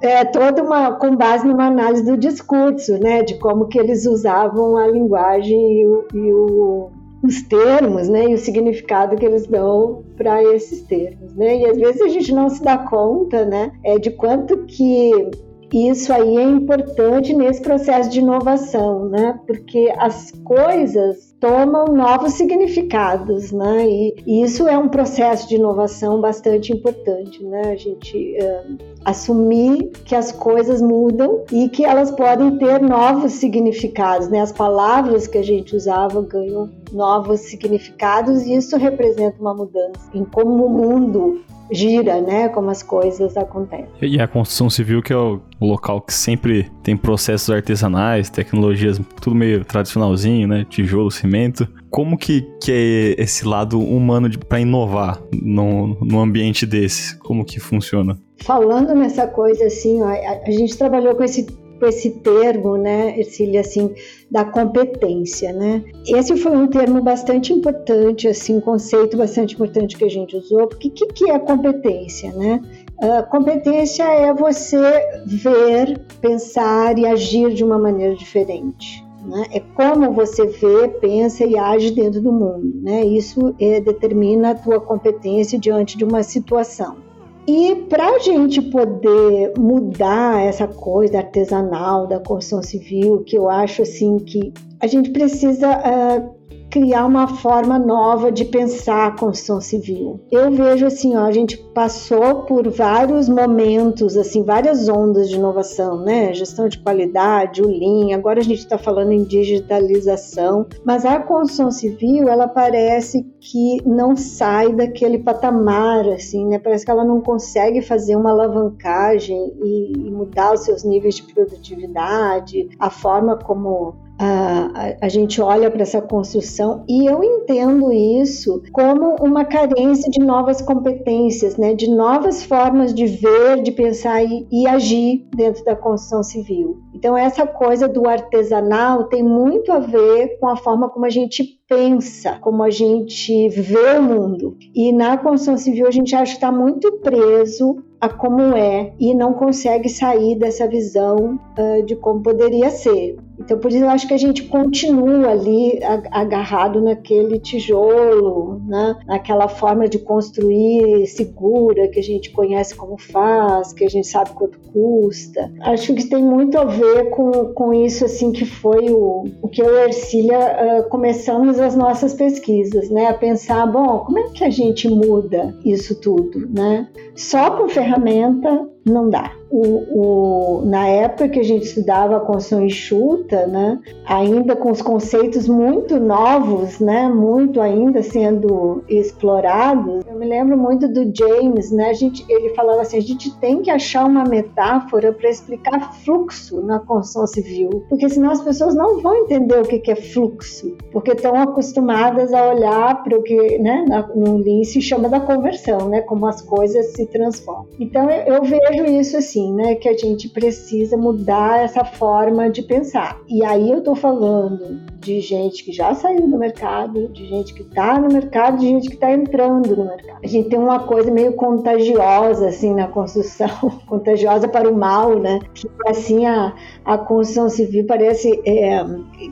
[0.02, 4.76] É, toda uma, com base numa análise do discurso, né, de como que eles usavam
[4.76, 6.90] a linguagem e o, e o
[7.22, 11.58] os termos, né, e o significado que eles dão para esses termos, né?
[11.58, 15.30] E às vezes a gente não se dá conta, né, é de quanto que
[15.72, 19.38] isso aí é importante nesse processo de inovação, né?
[19.46, 23.86] Porque as coisas tomam novos significados, né?
[23.86, 27.72] E, isso é um processo de inovação bastante importante, né?
[27.72, 34.28] A gente uh, assumir que as coisas mudam e que elas podem ter novos significados,
[34.28, 34.40] né?
[34.40, 40.24] As palavras que a gente usava ganham novos significados e isso representa uma mudança em
[40.24, 42.48] como o mundo gira, né?
[42.48, 43.88] Como as coisas acontecem.
[44.00, 49.36] E a construção civil, que é o local que sempre tem processos artesanais, tecnologias, tudo
[49.36, 50.66] meio tradicionalzinho, né?
[50.68, 51.68] Tijolo, cimento.
[51.90, 57.18] Como que, que é esse lado humano para inovar num, num ambiente desse?
[57.18, 58.18] Como que funciona?
[58.42, 61.46] Falando nessa coisa assim, ó, a, a gente trabalhou com esse
[61.86, 63.94] esse termo, né, Ercília, assim,
[64.30, 65.84] da competência, né?
[66.06, 70.66] Esse foi um termo bastante importante, assim, um conceito bastante importante que a gente usou,
[70.66, 72.60] porque o que, que é competência, né?
[73.00, 74.80] Uh, competência é você
[75.24, 79.06] ver, pensar e agir de uma maneira diferente.
[79.24, 79.44] Né?
[79.52, 82.80] É como você vê, pensa e age dentro do mundo.
[82.82, 83.04] Né?
[83.04, 87.07] Isso é, determina a tua competência diante de uma situação.
[87.48, 93.80] E para a gente poder mudar essa coisa artesanal da construção civil, que eu acho
[93.80, 96.37] assim que a gente precisa uh,
[96.70, 100.20] criar uma forma nova de pensar a construção civil.
[100.30, 106.00] Eu vejo assim, ó, a gente passou por vários momentos, assim, várias ondas de inovação,
[106.00, 106.32] né?
[106.34, 111.70] Gestão de qualidade, o Lean, agora a gente está falando em digitalização, mas a construção
[111.70, 116.58] civil, ela parece que não sai daquele patamar, assim, né?
[116.58, 122.68] Parece que ela não consegue fazer uma alavancagem e mudar os seus níveis de produtividade,
[122.78, 129.14] a forma como a, a, gente olha para essa construção e eu entendo isso como
[129.20, 134.66] uma carência de novas competências, né, de novas formas de ver, de pensar e, e
[134.66, 136.82] agir dentro da construção civil.
[136.92, 141.58] Então, essa coisa do artesanal tem muito a ver com a forma como a gente
[141.68, 144.56] pensa, como a gente vê o mundo.
[144.74, 149.14] E na construção civil a gente acha que está muito preso a como é e
[149.14, 153.16] não consegue sair dessa visão uh, de como poderia ser.
[153.38, 155.78] Então, por isso eu acho que a gente continua ali
[156.10, 158.96] agarrado naquele tijolo, né?
[159.06, 164.30] naquela forma de construir segura que a gente conhece como faz, que a gente sabe
[164.30, 165.50] quanto custa.
[165.60, 169.62] Acho que tem muito a ver com, com isso assim que foi o, o que
[169.62, 173.06] eu e a Ercília uh, começamos as nossas pesquisas, né?
[173.06, 176.88] A pensar, bom, como é que a gente muda isso tudo, né?
[177.14, 182.64] Só com ferramenta não dá o, o, na época que a gente estudava a construção
[182.64, 190.26] enxuta, né, ainda com os conceitos muito novos, né, muito ainda sendo explorados, eu me
[190.26, 194.24] lembro muito do James, né, gente, ele falava assim, a gente tem que achar uma
[194.24, 199.64] metáfora para explicar fluxo na construção civil, porque senão as pessoas não vão entender o
[199.64, 203.84] que é fluxo, porque estão acostumadas a olhar para o que, né,
[204.14, 207.66] no Lean se chama da conversão, né, como as coisas se transformam.
[207.78, 212.50] Então eu, eu vejo isso assim, assim, né, que a gente precisa mudar essa forma
[212.50, 213.20] de pensar.
[213.28, 217.62] E aí eu tô falando de gente que já saiu do mercado, de gente que
[217.62, 220.18] está no mercado, de gente que está entrando no mercado.
[220.22, 223.48] A gente tem uma coisa meio contagiosa assim na construção,
[223.86, 225.38] contagiosa para o mal, né?
[225.86, 228.84] Assim a, a construção civil parece é,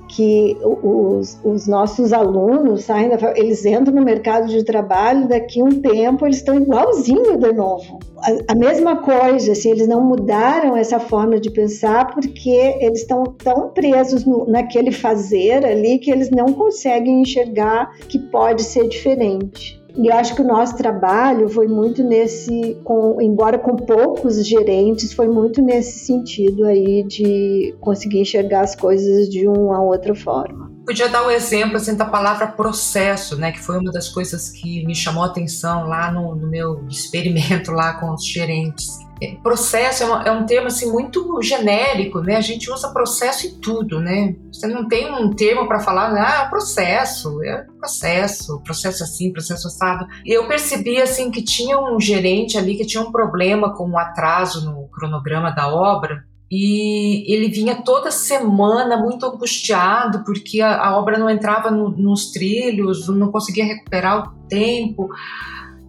[0.09, 6.27] que os, os nossos alunos saem, eles entram no mercado de trabalho, daqui um tempo
[6.27, 7.99] eles estão igualzinho de novo.
[8.19, 13.25] A, a mesma coisa, assim, eles não mudaram essa forma de pensar porque eles estão
[13.25, 19.81] tão presos no, naquele fazer ali que eles não conseguem enxergar que pode ser diferente.
[19.99, 25.27] E acho que o nosso trabalho foi muito nesse, com, embora com poucos gerentes, foi
[25.27, 30.71] muito nesse sentido aí de conseguir enxergar as coisas de uma outra forma.
[30.85, 34.85] Podia dar um exemplo assim, da palavra processo, né, que foi uma das coisas que
[34.87, 39.06] me chamou a atenção lá no, no meu experimento lá com os gerentes
[39.43, 42.37] processo é, é, um termo assim muito genérico, né?
[42.37, 44.35] A gente usa processo em tudo, né?
[44.53, 49.69] Você não tem um termo para falar, ah, é processo, é processo, processo assim, processo
[49.69, 50.07] assado.
[50.25, 54.71] Eu percebi assim que tinha um gerente ali que tinha um problema com o atraso
[54.71, 56.25] no cronograma da obra.
[56.49, 62.31] E ele vinha toda semana muito angustiado porque a, a obra não entrava no, nos
[62.31, 65.09] trilhos, não conseguia recuperar o tempo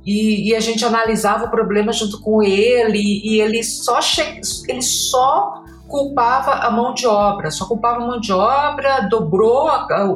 [0.08, 4.40] e, e, a gente analisava o problema junto com ele e ele só che...
[4.70, 5.57] ele só
[5.88, 9.70] culpava a mão de obra, só culpava a mão de obra, dobrou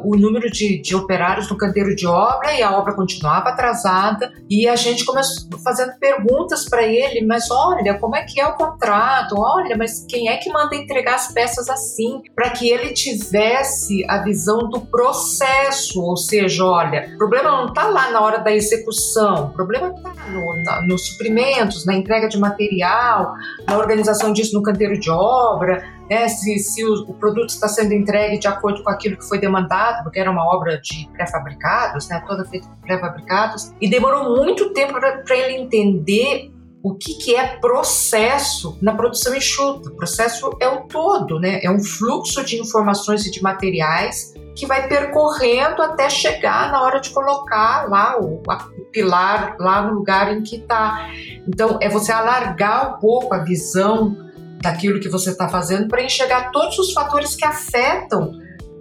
[0.04, 4.32] o número de, de operários no canteiro de obra e a obra continuava atrasada.
[4.48, 8.54] E a gente começou fazendo perguntas para ele: mas olha, como é que é o
[8.54, 9.34] contrato?
[9.38, 12.22] Olha, mas quem é que manda entregar as peças assim?
[12.34, 17.84] Para que ele tivesse a visão do processo, ou seja, olha, o problema não está
[17.84, 23.32] lá na hora da execução, o problema está no, nos suprimentos, na entrega de material,
[23.66, 27.68] na organização disso no canteiro de obra obra, né, se, se o, o, produto está
[27.68, 32.08] sendo entregue de acordo com aquilo que foi demandado, porque era uma obra de pré-fabricados,
[32.08, 37.36] né, toda feita de pré-fabricados, e demorou muito tempo para ele entender o que, que
[37.36, 39.88] é processo na produção enxuta.
[39.90, 41.60] O processo é o todo, né?
[41.62, 47.00] é um fluxo de informações e de materiais que vai percorrendo até chegar na hora
[47.00, 51.08] de colocar lá o, a, o pilar lá no lugar em que está.
[51.46, 54.31] Então, é você alargar um pouco a visão
[54.62, 58.30] daquilo que você está fazendo para enxergar todos os fatores que afetam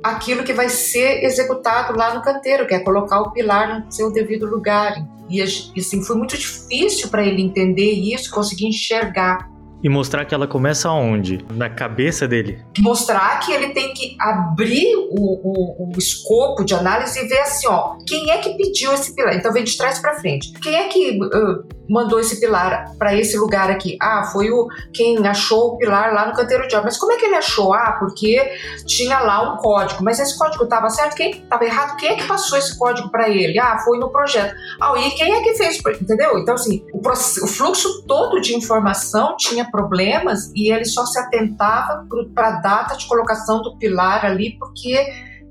[0.03, 4.11] aquilo que vai ser executado lá no canteiro, que é colocar o pilar no seu
[4.11, 4.95] devido lugar.
[5.29, 9.49] E assim, foi muito difícil para ele entender isso, conseguir enxergar.
[9.83, 11.43] E mostrar que ela começa aonde?
[11.51, 12.63] Na cabeça dele?
[12.79, 17.67] Mostrar que ele tem que abrir o, o, o escopo de análise e ver assim,
[17.67, 19.35] ó, quem é que pediu esse pilar?
[19.35, 20.53] Então vem de trás para frente.
[20.61, 23.97] Quem é que uh, mandou esse pilar para esse lugar aqui?
[23.99, 26.85] Ah, foi o quem achou o pilar lá no canteiro de obra.
[26.85, 27.73] Mas como é que ele achou?
[27.73, 28.39] Ah, porque
[28.85, 30.03] tinha lá um código.
[30.03, 31.15] Mas esse código estava certo?
[31.15, 31.97] Quem estava errado?
[31.97, 33.57] Quem é que passou esse código para ele?
[33.59, 34.55] Ah, foi no projeto.
[34.79, 35.81] Ah, e quem é que fez?
[35.99, 36.37] Entendeu?
[36.37, 42.05] Então, assim, o, o fluxo todo de informação tinha problemas e ele só se atentava
[42.35, 44.95] para a data de colocação do pilar ali, porque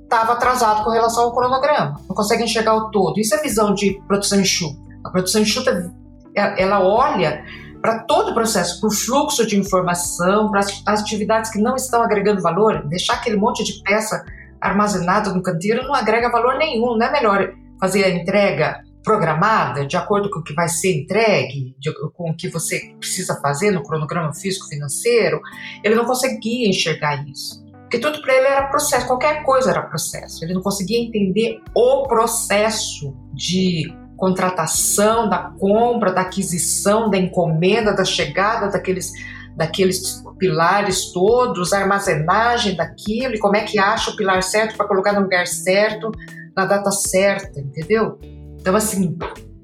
[0.03, 2.01] estava atrasado com relação ao cronograma.
[2.09, 3.19] Não consegue enxergar o todo.
[3.19, 4.79] Isso é visão de produção enxuta.
[5.05, 5.93] A produção enxuta,
[6.37, 7.45] é, ela olha
[7.81, 12.03] para todo o processo, para o fluxo de informação, para as atividades que não estão
[12.03, 14.23] agregando valor, deixar aquele monte de peça
[14.61, 16.97] armazenada no canteiro não agrega valor nenhum.
[16.97, 21.75] Não é melhor fazer a entrega programada, de acordo com o que vai ser entregue,
[21.79, 25.41] de, com o que você precisa fazer no cronograma físico-financeiro?
[25.83, 27.65] Ele não conseguia enxergar isso.
[27.91, 30.45] Porque tudo para ele era processo, qualquer coisa era processo.
[30.45, 38.05] Ele não conseguia entender o processo de contratação, da compra, da aquisição, da encomenda, da
[38.05, 39.11] chegada daqueles,
[39.57, 44.87] daqueles pilares todos, a armazenagem daquilo, e como é que acha o pilar certo para
[44.87, 46.13] colocar no lugar certo,
[46.55, 48.19] na data certa, entendeu?
[48.61, 49.17] Então, assim,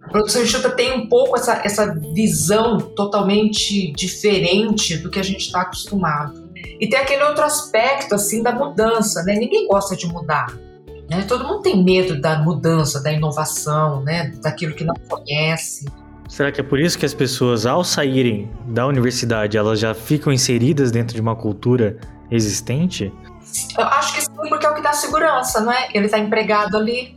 [0.02, 5.40] a produção enxuta tem um pouco essa, essa visão totalmente diferente do que a gente
[5.40, 6.46] está acostumado.
[6.80, 9.35] E tem aquele outro aspecto, assim, da mudança, né?
[9.35, 10.46] Ninguém gosta de mudar.
[11.11, 11.22] Né?
[11.22, 14.32] Todo mundo tem medo da mudança, da inovação, né?
[14.42, 15.87] daquilo que não conhece.
[16.28, 20.32] Será que é por isso que as pessoas, ao saírem da universidade, elas já ficam
[20.32, 21.98] inseridas dentro de uma cultura
[22.30, 23.12] existente?
[23.78, 25.88] Eu acho que sim, porque é o que dá segurança, não é?
[25.94, 27.15] Ele está empregado ali,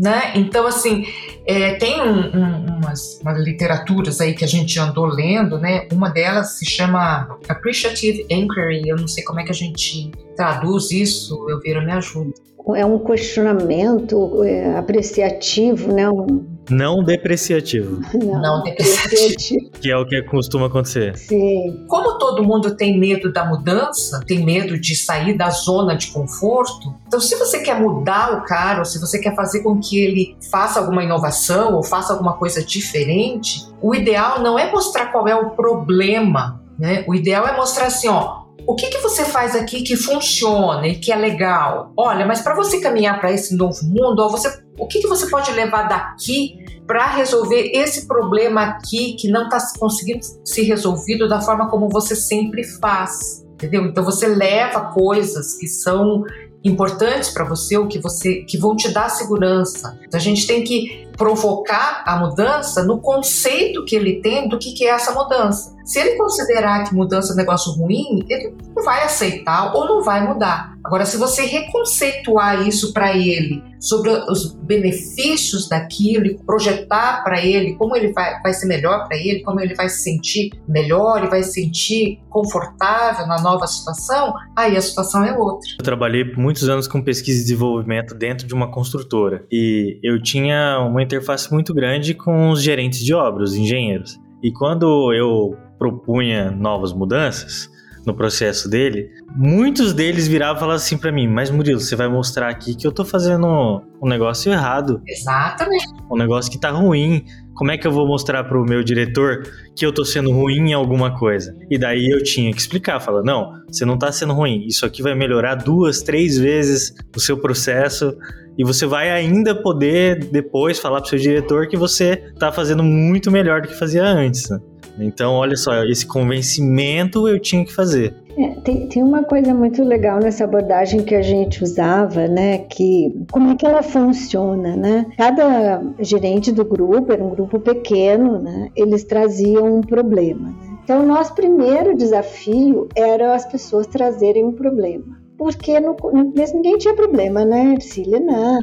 [0.00, 0.32] né?
[0.34, 1.04] Então, assim,
[1.46, 5.86] é, tem um, um, umas, umas, literaturas aí que a gente andou lendo, né?
[5.92, 10.90] Uma delas se chama Appreciative Inquiry, eu não sei como é que a gente traduz
[10.90, 12.32] isso, eu viro me ajuda
[12.74, 16.08] é um questionamento é, apreciativo, né?
[16.08, 16.60] Um...
[16.70, 18.00] Não depreciativo.
[18.14, 19.70] Não, não depreciativo.
[19.80, 21.16] Que é o que costuma acontecer.
[21.16, 21.84] Sim.
[21.88, 26.94] Como todo mundo tem medo da mudança, tem medo de sair da zona de conforto,
[27.06, 30.36] então se você quer mudar o cara, ou se você quer fazer com que ele
[30.50, 35.34] faça alguma inovação ou faça alguma coisa diferente, o ideal não é mostrar qual é
[35.34, 37.04] o problema, né?
[37.06, 40.98] O ideal é mostrar assim, ó, o que, que você faz aqui que funciona e
[40.98, 41.92] que é legal?
[41.96, 45.28] Olha, mas para você caminhar para esse novo mundo, ó, você, o que, que você
[45.28, 51.40] pode levar daqui para resolver esse problema aqui que não está conseguindo ser resolvido da
[51.40, 53.44] forma como você sempre faz?
[53.54, 53.86] Entendeu?
[53.86, 56.24] Então você leva coisas que são
[56.64, 59.98] importantes para você, ou que você que vão te dar segurança.
[60.06, 64.72] Então a gente tem que provocar a mudança no conceito que ele tem do que,
[64.72, 65.76] que é essa mudança.
[65.84, 70.02] Se ele considerar que mudança é um negócio ruim, ele não vai aceitar ou não
[70.02, 70.72] vai mudar.
[70.82, 77.96] Agora, se você reconceituar isso para ele, sobre os benefícios daquilo projetar para ele como
[77.96, 81.42] ele vai, vai ser melhor para ele, como ele vai se sentir melhor e vai
[81.42, 85.68] se sentir confortável na nova situação, aí a situação é outra.
[85.78, 90.78] Eu trabalhei muitos anos com pesquisa e desenvolvimento dentro de uma construtora e eu tinha
[90.80, 94.20] uma interface muito grande com os gerentes de obras, os engenheiros.
[94.40, 97.68] E quando eu propunha novas mudanças
[98.06, 102.08] no processo dele, muitos deles viravam e falavam assim para mim: Mas Murilo, você vai
[102.08, 105.02] mostrar aqui que eu tô fazendo um negócio errado.
[105.06, 105.84] Exatamente.
[106.10, 107.24] Um negócio que tá ruim.
[107.54, 109.42] Como é que eu vou mostrar pro meu diretor
[109.76, 111.54] que eu tô sendo ruim em alguma coisa?
[111.70, 114.66] E daí eu tinha que explicar, falar: Não, você não tá sendo ruim.
[114.66, 118.16] Isso aqui vai melhorar duas, três vezes o seu processo
[118.60, 123.30] e você vai ainda poder depois falar pro seu diretor que você tá fazendo muito
[123.30, 124.50] melhor do que fazia antes.
[124.50, 124.58] Né?
[125.04, 128.14] Então, olha só, esse convencimento eu tinha que fazer.
[128.38, 132.58] É, tem, tem uma coisa muito legal nessa abordagem que a gente usava, né?
[132.58, 135.06] Que como é que ela funciona, né?
[135.16, 138.70] Cada gerente do grupo era um grupo pequeno, né?
[138.76, 140.48] Eles traziam um problema.
[140.48, 140.78] Né?
[140.84, 146.76] Então, o nosso primeiro desafio era as pessoas trazerem um problema porque no começo ninguém
[146.76, 148.20] tinha problema, né, Ercília?
[148.20, 148.58] Não.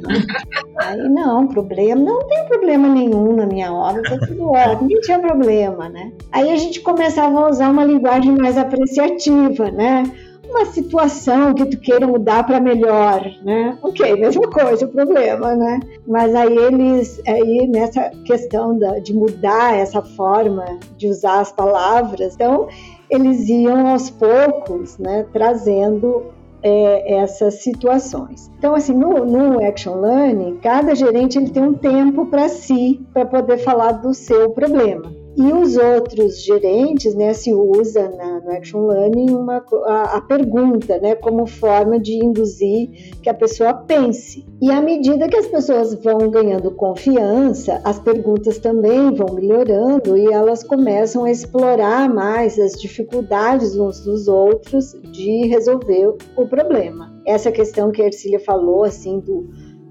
[0.77, 5.17] Aí não, problema, não tem problema nenhum na minha obra, tá tudo ótimo, ninguém tinha
[5.17, 6.11] problema, né?
[6.31, 10.03] Aí a gente começava a usar uma linguagem mais apreciativa, né?
[10.47, 13.75] Uma situação que tu queira mudar para melhor, né?
[13.81, 15.79] Ok, mesma coisa, o problema, né?
[16.07, 22.35] Mas aí eles, aí nessa questão da, de mudar essa forma de usar as palavras,
[22.35, 22.67] então
[23.09, 26.36] eles iam aos poucos, né, trazendo
[26.67, 28.51] é, essas situações.
[28.57, 33.25] Então, assim, no, no Action Learning, cada gerente ele tem um tempo para si, para
[33.25, 35.26] poder falar do seu problema.
[35.37, 40.97] E os outros gerentes, né, se usa na, no Action Learning uma, a, a, pergunta,
[40.97, 44.43] né, como forma de induzir que a pessoa pense.
[44.59, 50.25] E à medida que as pessoas vão ganhando confiança, as perguntas também vão melhorando e
[50.25, 57.15] elas começam a explorar mais as dificuldades uns dos outros de resolver o problema.
[57.27, 59.47] Essa questão que a Ercília falou, assim, do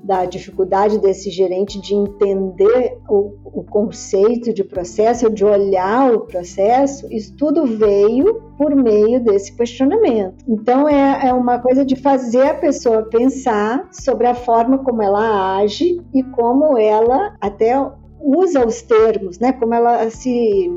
[0.06, 7.12] da dificuldade desse gerente de entender o, o, conceito de processo, de olhar o processo,
[7.12, 10.44] isso tudo veio por meio desse questionamento.
[10.46, 15.56] Então, é, é uma coisa de fazer a pessoa pensar sobre a forma como ela
[15.58, 17.74] age e como ela até
[18.20, 19.52] usa os termos, né?
[19.52, 20.70] Como ela se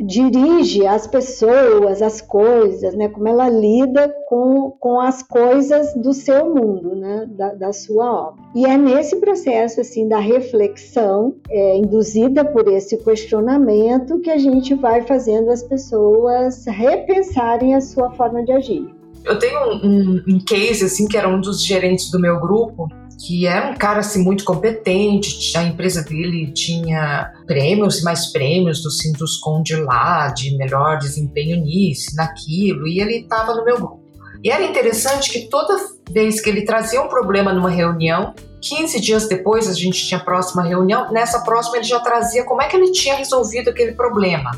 [0.00, 3.08] dirige as pessoas, as coisas, né?
[3.08, 7.26] Como ela lida com, com as coisas do seu mundo, né?
[7.30, 8.42] Da, da sua obra.
[8.54, 14.74] E é nesse processo, assim, da reflexão, é, induzida por esse questionamento, que a gente
[14.74, 19.00] vai fazendo as pessoas repensarem a sua forma de agir.
[19.24, 22.88] Eu tenho um, um, um case, assim, que era um dos gerentes do meu grupo,
[23.26, 28.82] que era um cara assim muito competente, a empresa dele tinha prêmios e mais prêmios
[28.82, 34.00] do Sinduscom de lá, de melhor desempenho nisso, naquilo, e ele estava no meu grupo.
[34.42, 35.76] E era interessante que toda
[36.10, 40.24] vez que ele trazia um problema numa reunião, 15 dias depois a gente tinha a
[40.24, 44.50] próxima reunião, nessa próxima ele já trazia como é que ele tinha resolvido aquele problema.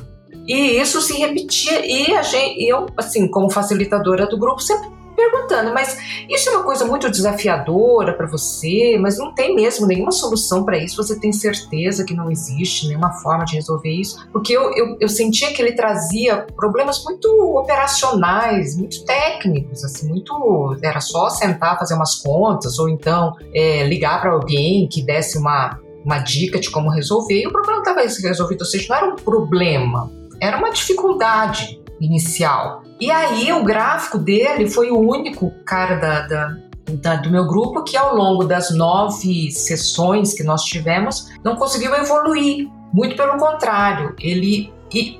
[0.46, 4.88] E isso se repetia e a gente, eu, assim, como facilitadora do grupo, sempre
[5.31, 5.97] perguntando, mas
[6.29, 10.79] isso é uma coisa muito desafiadora para você, mas não tem mesmo nenhuma solução para
[10.79, 14.27] isso, você tem certeza que não existe nenhuma forma de resolver isso?
[14.33, 20.77] Porque eu, eu, eu sentia que ele trazia problemas muito operacionais, muito técnicos, assim, muito.
[20.83, 25.79] Era só sentar, fazer umas contas, ou então é, ligar para alguém que desse uma,
[26.05, 29.16] uma dica de como resolver, e o problema estava resolvido, ou seja, não era um
[29.16, 30.11] problema,
[30.41, 32.82] era uma dificuldade inicial.
[33.03, 36.57] E aí o gráfico dele foi o único cara da, da,
[36.88, 41.92] da, do meu grupo que ao longo das nove sessões que nós tivemos não conseguiu
[41.96, 42.70] evoluir.
[42.92, 44.72] Muito pelo contrário, ele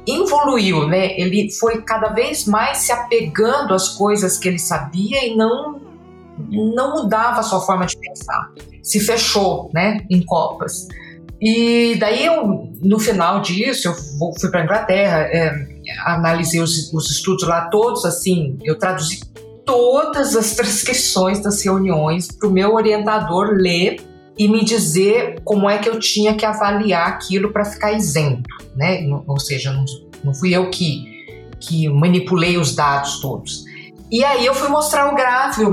[0.07, 1.19] evoluiu, né?
[1.19, 5.81] Ele foi cada vez mais se apegando às coisas que ele sabia e não
[6.49, 8.53] não mudava a sua forma de pensar.
[8.81, 10.87] Se fechou, né, em copas.
[11.41, 13.95] E daí eu, no final disso, eu
[14.39, 15.72] fui para Inglaterra, é,
[16.05, 19.21] analisei os, os estudos lá todos, assim, eu traduzi
[19.65, 23.97] todas as transcrições das reuniões para o meu orientador ler
[24.39, 29.07] e me dizer como é que eu tinha que avaliar aquilo para ficar isento, né?
[29.27, 29.85] Ou seja, não,
[30.25, 31.05] não fui eu que,
[31.61, 33.65] que manipulei os dados todos.
[34.13, 35.73] E aí eu fui mostrar o gráfico, eu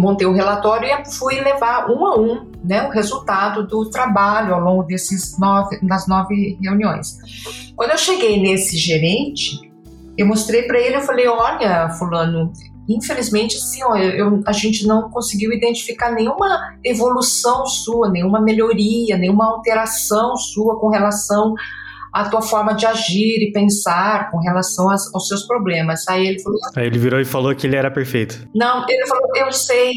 [0.00, 4.60] montei o relatório e fui levar um a um né, o resultado do trabalho ao
[4.60, 7.18] longo desses nove, das nove reuniões.
[7.76, 9.60] Quando eu cheguei nesse gerente,
[10.16, 12.50] eu mostrei para ele, eu falei, olha, fulano,
[12.88, 19.44] infelizmente, assim, ó, eu, a gente não conseguiu identificar nenhuma evolução sua, nenhuma melhoria, nenhuma
[19.44, 21.54] alteração sua com relação
[22.18, 26.06] a tua forma de agir e pensar com relação aos, aos seus problemas.
[26.08, 26.58] Aí ele falou.
[26.74, 28.44] Aí ele virou e falou que ele era perfeito.
[28.52, 29.92] Não, ele falou, eu sei.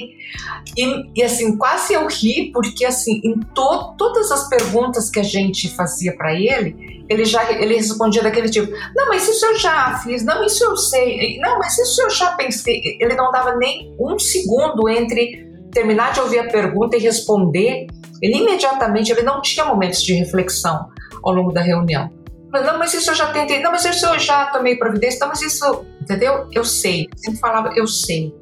[0.78, 5.24] E, e assim, quase eu ri, porque assim, em to, todas as perguntas que a
[5.24, 10.00] gente fazia para ele, ele já ele respondia daquele tipo: Não, mas isso eu já
[10.04, 12.82] fiz, não, isso eu sei, não, mas isso eu já pensei.
[13.00, 17.88] Ele não dava nem um segundo entre terminar de ouvir a pergunta e responder.
[18.22, 20.92] Ele imediatamente, ele não tinha momentos de reflexão
[21.24, 22.10] ao longo da reunião.
[22.52, 23.62] Não, mas isso eu já tentei.
[23.62, 25.20] Não, mas isso eu já tomei providência.
[25.22, 26.48] Não, mas isso, entendeu?
[26.52, 27.08] Eu sei.
[27.12, 28.36] Eu sempre falava, eu sei.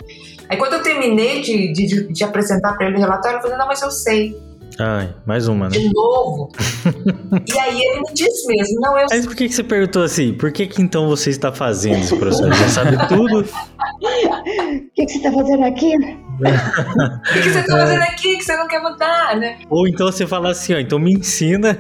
[0.50, 3.68] Aí quando eu terminei de, de, de apresentar para ele o relatório, eu falei, não,
[3.68, 4.36] mas eu sei.
[4.80, 5.78] Ai, mais uma, né?
[5.78, 6.50] De novo.
[7.48, 10.34] e aí ele me disse mesmo, não, eu Mas por que, que você perguntou assim?
[10.34, 12.50] Por que, que então você está fazendo esse processo?
[12.50, 13.46] Você sabe tudo?
[14.78, 15.96] O que, que você está fazendo aqui?
[15.96, 19.60] O que, que você está fazendo aqui que você não quer mudar, né?
[19.70, 21.80] Ou então você fala assim, ó, então me ensina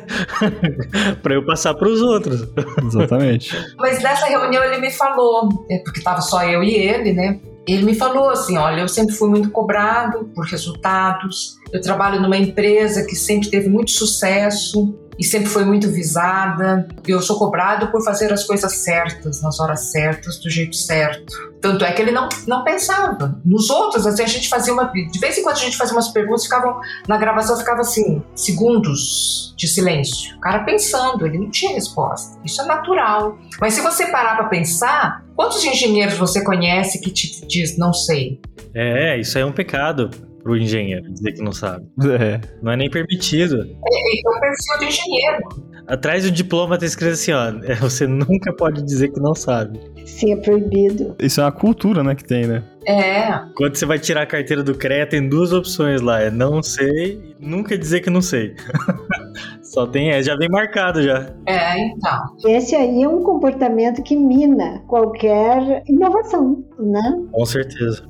[1.21, 2.47] para eu passar para os outros.
[2.83, 3.55] Exatamente.
[3.77, 7.39] Mas nessa reunião ele me falou, é porque tava só eu e ele, né?
[7.67, 12.37] Ele me falou assim: olha, eu sempre fui muito cobrado por resultados, eu trabalho numa
[12.37, 16.87] empresa que sempre teve muito sucesso, e sempre foi muito visada.
[17.05, 21.33] Eu sou cobrado por fazer as coisas certas, nas horas certas, do jeito certo.
[21.59, 23.37] Tanto é que ele não, não pensava.
[23.43, 24.85] Nos outros, assim, a gente fazia uma.
[24.85, 26.79] De vez em quando a gente fazia umas perguntas, ficavam.
[27.05, 30.37] Na gravação ficava assim, segundos de silêncio.
[30.37, 32.39] O cara pensando, ele não tinha resposta.
[32.45, 33.37] Isso é natural.
[33.59, 38.39] Mas se você parar para pensar, quantos engenheiros você conhece que te diz não sei?
[38.73, 41.85] É, isso é um pecado pro engenheiro dizer que não sabe.
[42.19, 42.41] É.
[42.61, 43.61] Não é nem permitido.
[43.61, 45.69] É, é o perfil do engenheiro.
[45.87, 49.79] Atrás do diploma tá escrito assim, ó, é, você nunca pode dizer que não sabe.
[50.05, 51.15] Sim, é proibido.
[51.19, 52.63] Isso é uma cultura, né, que tem, né?
[52.85, 56.63] É, Quando você vai tirar a carteira do CREA, tem duas opções lá, é não
[56.63, 58.55] sei e nunca dizer que não sei.
[59.61, 61.31] Só tem, é, já vem marcado já.
[61.45, 62.19] é, então.
[62.47, 67.23] Esse aí é um comportamento que mina qualquer inovação, né?
[67.31, 68.03] Com certeza.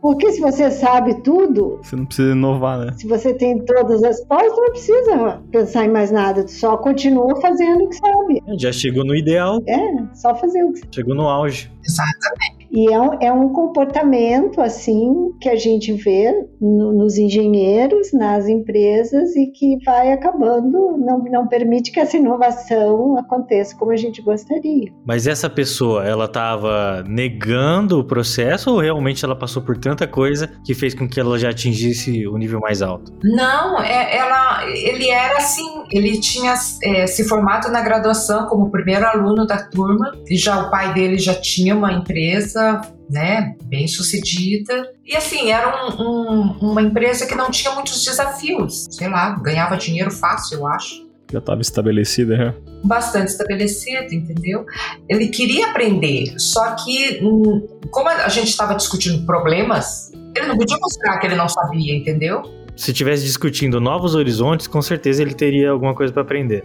[0.00, 2.92] Porque se você sabe tudo, Você não precisa inovar, né?
[2.96, 7.40] se você tem todas as respostas, não precisa pensar em mais nada, tu só continua
[7.40, 8.42] fazendo o que sabe.
[8.58, 10.94] Já chegou no ideal, É, só fazer o que sabe.
[10.94, 11.70] chegou no auge.
[11.84, 12.65] Exatamente.
[12.76, 18.46] E é um, é um comportamento, assim, que a gente vê no- nos engenheiros, nas
[18.48, 24.20] empresas e que vai acabando, não, não permite que essa inovação aconteça como a gente
[24.20, 24.92] gostaria.
[25.06, 30.50] Mas essa pessoa, ela tava negando o processo ou realmente ela passou por tanta coisa
[30.64, 33.12] que fez com que ela já atingisse o nível mais alto?
[33.24, 39.06] Não, é- ela, ele era assim, ele tinha é, se formado na graduação como primeiro
[39.06, 42.65] aluno da turma, e já o pai dele já tinha uma empresa,
[43.10, 44.90] né, bem sucedida.
[45.04, 49.76] E assim, era um- um- uma empresa que não tinha muitos desafios, sei lá, ganhava
[49.76, 51.06] dinheiro fácil, eu acho.
[51.32, 52.54] Já estava estabelecida, já.
[52.84, 54.64] bastante estabelecido, entendeu?
[55.08, 60.76] Ele queria aprender, só que hum, como a gente estava discutindo problemas, ele não podia
[60.80, 62.42] mostrar que ele não sabia, entendeu?
[62.76, 66.62] Se tivesse discutindo novos horizontes, com certeza ele teria alguma coisa pra aprender.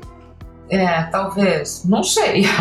[0.72, 2.46] É, talvez, não sei.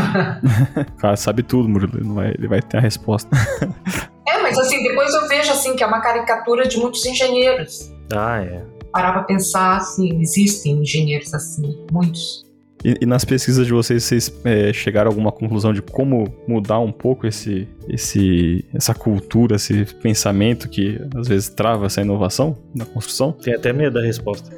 [0.76, 1.96] O cara sabe tudo, Murilo.
[1.96, 3.30] Ele, não vai, ele vai ter a resposta.
[4.28, 7.92] É, mas assim, depois eu vejo assim que é uma caricatura de muitos engenheiros.
[8.14, 8.64] Ah, é.
[8.92, 12.44] Parar pra pensar assim, existem engenheiros assim, muitos.
[12.84, 16.78] E, e nas pesquisas de vocês, vocês é, chegaram a alguma conclusão de como mudar
[16.78, 22.84] um pouco esse, esse, essa cultura, esse pensamento que às vezes trava essa inovação na
[22.84, 23.32] construção?
[23.32, 24.50] Tem até medo da resposta.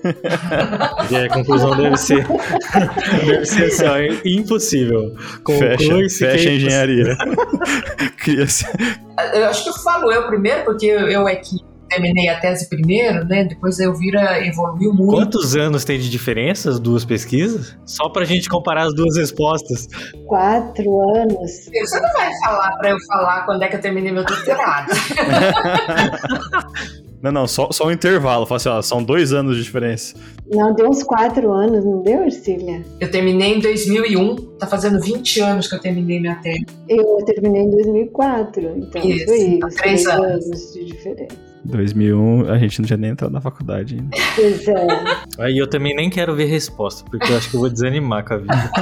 [0.97, 2.27] Porque a conclusão deve ser.
[3.27, 5.17] deve ser assim, ó, impossível.
[5.47, 7.17] Fecha, fecha é a engenharia.
[8.19, 8.67] Cria-se.
[9.35, 12.69] Eu acho que eu falo eu primeiro, porque eu, eu é que terminei a tese
[12.69, 13.45] primeiro, né?
[13.45, 15.13] Depois eu vira, evoluiu muito.
[15.13, 17.77] Quantos anos tem de diferença as duas pesquisas?
[17.85, 19.89] Só pra gente comparar as duas respostas.
[20.27, 21.51] Quatro anos.
[21.73, 24.93] Você não vai falar pra eu falar quando é que eu terminei meu doutorado.
[27.23, 28.45] Não, não, só, só um intervalo.
[28.45, 30.17] Fala assim, ó, são dois anos de diferença.
[30.53, 32.85] Não, deu uns quatro anos, não deu, Ercília?
[32.99, 36.67] Eu terminei em 2001, tá fazendo 20 anos que eu terminei minha tese.
[36.89, 40.47] Eu terminei em 2004, então Isso, foi uns três três anos.
[40.47, 41.52] anos de diferença.
[41.65, 44.17] 2001, a gente não tinha nem entrado na faculdade ainda.
[44.35, 44.87] Pois é.
[45.39, 48.35] Aí eu também nem quero ver resposta, porque eu acho que eu vou desanimar com
[48.35, 48.73] a vida.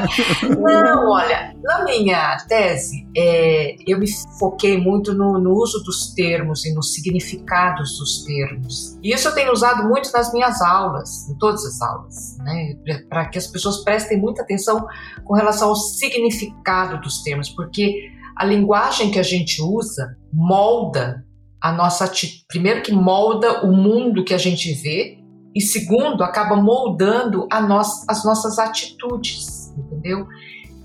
[0.48, 4.06] Não, olha, na minha tese, é, eu me
[4.38, 8.98] foquei muito no, no uso dos termos e nos significados dos termos.
[9.02, 12.76] E isso eu tenho usado muito nas minhas aulas, em todas as aulas, né?
[13.08, 14.86] Para que as pessoas prestem muita atenção
[15.24, 21.24] com relação ao significado dos termos, porque a linguagem que a gente usa molda
[21.60, 22.10] a nossa
[22.48, 25.18] primeiro que molda o mundo que a gente vê
[25.54, 30.26] e segundo acaba moldando nós, as nossas atitudes, entendeu?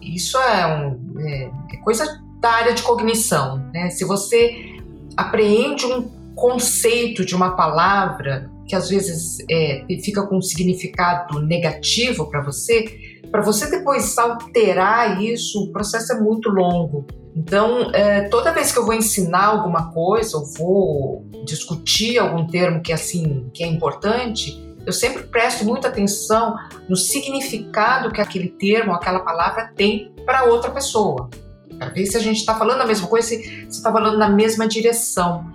[0.01, 3.89] Isso é, um, é, é coisa da área de cognição, né?
[3.89, 4.75] Se você
[5.15, 12.29] apreende um conceito de uma palavra que às vezes é, fica com um significado negativo
[12.29, 17.05] para você, para você depois alterar isso, o processo é muito longo.
[17.35, 22.81] Então, é, toda vez que eu vou ensinar alguma coisa, ou vou discutir algum termo
[22.81, 26.55] que é assim, que é importante, eu sempre presto muita atenção
[26.87, 31.29] no significado que aquele termo, aquela palavra tem para outra pessoa.
[31.77, 34.65] Para ver se a gente está falando a mesma coisa, se está falando na mesma
[34.65, 35.51] direção.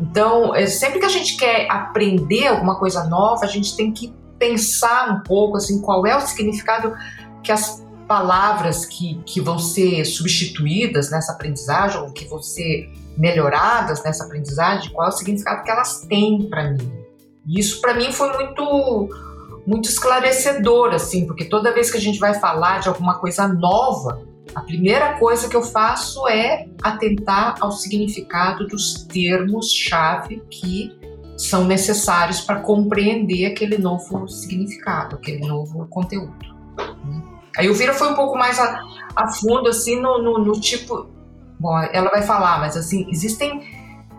[0.00, 4.16] Então, é, sempre que a gente quer aprender alguma coisa nova, a gente tem que
[4.38, 6.94] pensar um pouco assim qual é o significado
[7.42, 14.02] que as palavras que, que vão ser substituídas nessa aprendizagem ou que vão ser melhoradas
[14.02, 16.90] nessa aprendizagem, qual é o significado que elas têm para mim.
[17.46, 19.08] E isso para mim foi muito
[19.66, 24.22] muito esclarecedor assim, porque toda vez que a gente vai falar de alguma coisa nova,
[24.54, 30.96] a primeira coisa que eu faço é atentar ao significado dos termos-chave que
[31.36, 36.57] são necessários para compreender aquele novo significado, aquele novo conteúdo.
[37.58, 37.64] Né?
[37.64, 38.80] Aí o Vira foi um pouco mais a,
[39.16, 41.08] a fundo, assim, no, no, no tipo.
[41.60, 43.62] Bom, ela vai falar, mas assim, existem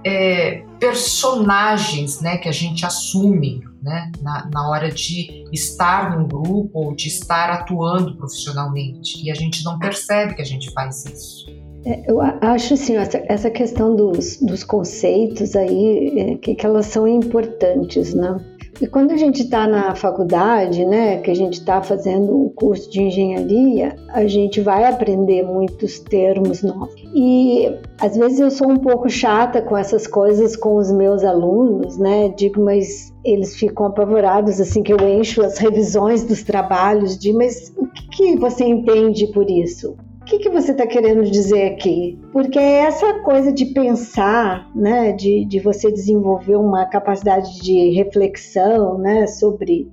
[0.03, 6.69] é, personagens né, que a gente assume né, na, na hora de estar num grupo
[6.73, 9.23] ou de estar atuando profissionalmente.
[9.23, 11.45] E a gente não percebe que a gente faz isso.
[11.85, 16.65] É, eu a- acho assim, essa, essa questão dos, dos conceitos aí, é, que, que
[16.65, 18.37] elas são importantes, né?
[18.81, 22.89] E quando a gente está na faculdade, né, que a gente está fazendo o curso
[22.89, 26.95] de engenharia, a gente vai aprender muitos termos novos.
[27.13, 31.97] E às vezes eu sou um pouco chata com essas coisas com os meus alunos,
[31.97, 32.29] né?
[32.29, 37.73] Digo, mas eles ficam apavorados assim que eu encho as revisões dos trabalhos de, mas
[37.77, 39.97] o que, que você entende por isso?
[40.29, 42.19] Que, que você está querendo dizer aqui?
[42.31, 48.99] Porque é essa coisa de pensar, né, de, de você desenvolver uma capacidade de reflexão,
[48.99, 49.89] né, sobre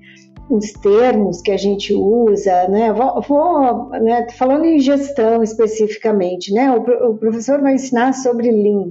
[0.49, 2.93] os termos que a gente usa, né?
[2.93, 6.71] Vou, vou né, falando em gestão especificamente, né?
[6.71, 8.91] O, o professor vai ensinar sobre Lean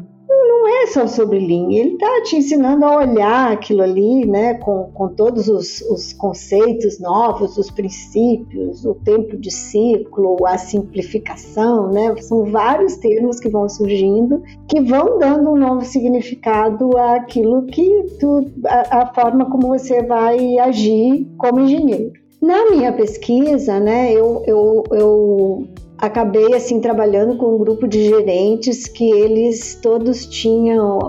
[0.68, 5.10] é só sobre Lean, ele está te ensinando a olhar aquilo ali, né, com, com
[5.10, 12.46] todos os, os conceitos novos, os princípios, o tempo de ciclo, a simplificação, né, são
[12.46, 19.02] vários termos que vão surgindo que vão dando um novo significado àquilo que tu, a,
[19.02, 22.12] a forma como você vai agir como engenheiro.
[22.42, 25.68] Na minha pesquisa, né, eu, eu, eu
[25.98, 31.00] acabei assim trabalhando com um grupo de gerentes que eles todos tinham,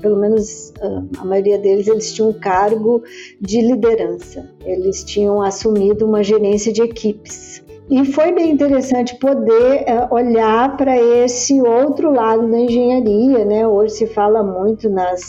[0.00, 0.72] pelo menos
[1.18, 3.02] a maioria deles, eles tinham um cargo
[3.40, 4.50] de liderança.
[4.64, 7.62] Eles tinham assumido uma gerência de equipes.
[7.90, 13.66] E foi bem interessante poder é, olhar para esse outro lado da engenharia, né?
[13.66, 15.22] Hoje se fala muito nas,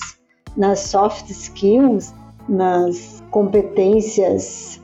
[0.56, 2.14] nas soft skills,
[2.48, 4.81] nas competências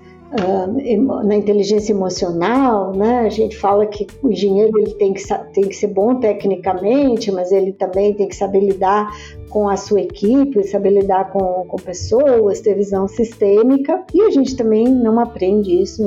[1.23, 3.19] na inteligência emocional, né?
[3.19, 5.23] A gente fala que o engenheiro ele tem que,
[5.53, 9.09] tem que ser bom tecnicamente, mas ele também tem que saber lidar
[9.49, 14.55] com a sua equipe, saber lidar com, com pessoas, ter visão sistêmica, e a gente
[14.55, 16.03] também não aprende isso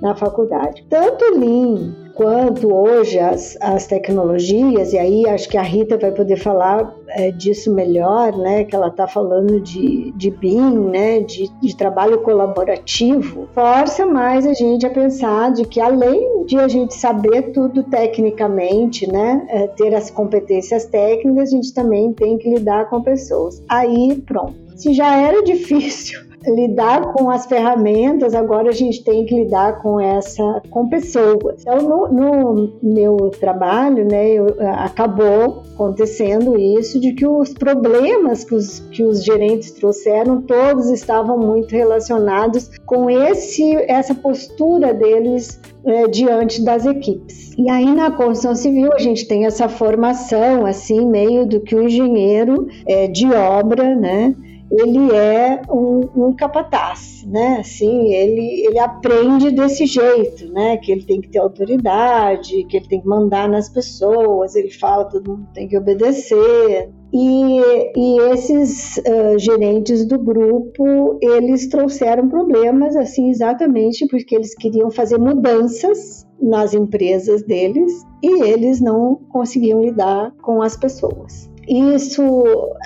[0.00, 0.84] na faculdade.
[0.88, 6.36] Tanto Lean quanto hoje as, as tecnologias, e aí acho que a Rita vai poder
[6.36, 11.76] falar é, disso melhor, né, que ela está falando de, de BIM, né, de, de
[11.76, 17.52] trabalho colaborativo, força mais a gente a pensar de que além de a gente saber
[17.52, 23.02] tudo tecnicamente, né, é, ter as competências técnicas, a gente também tem que lidar com
[23.02, 23.62] pessoas.
[23.68, 24.54] Aí, pronto.
[24.74, 30.00] Se já era difícil lidar com as ferramentas, agora a gente tem que lidar com
[30.00, 31.60] essa com pessoas.
[31.60, 38.54] Então, no, no meu trabalho, né, eu, acabou acontecendo isso de que os problemas que
[38.54, 46.08] os, que os gerentes trouxeram todos estavam muito relacionados com esse essa postura deles é,
[46.08, 47.52] diante das equipes.
[47.56, 51.82] E aí na construção civil a gente tem essa formação assim meio do que o
[51.82, 54.34] engenheiro é, de obra, né?
[54.70, 57.58] Ele é um, um, capataz, né?
[57.60, 60.76] Assim, ele, ele aprende desse jeito, né?
[60.76, 65.04] Que ele tem que ter autoridade, que ele tem que mandar nas pessoas, ele fala,
[65.04, 66.90] todo mundo tem que obedecer.
[67.12, 67.60] E,
[67.96, 75.18] e esses uh, gerentes do grupo, eles trouxeram problemas, assim, exatamente porque eles queriam fazer
[75.18, 81.48] mudanças nas empresas deles e eles não conseguiam lidar com as pessoas.
[81.68, 82.22] Isso,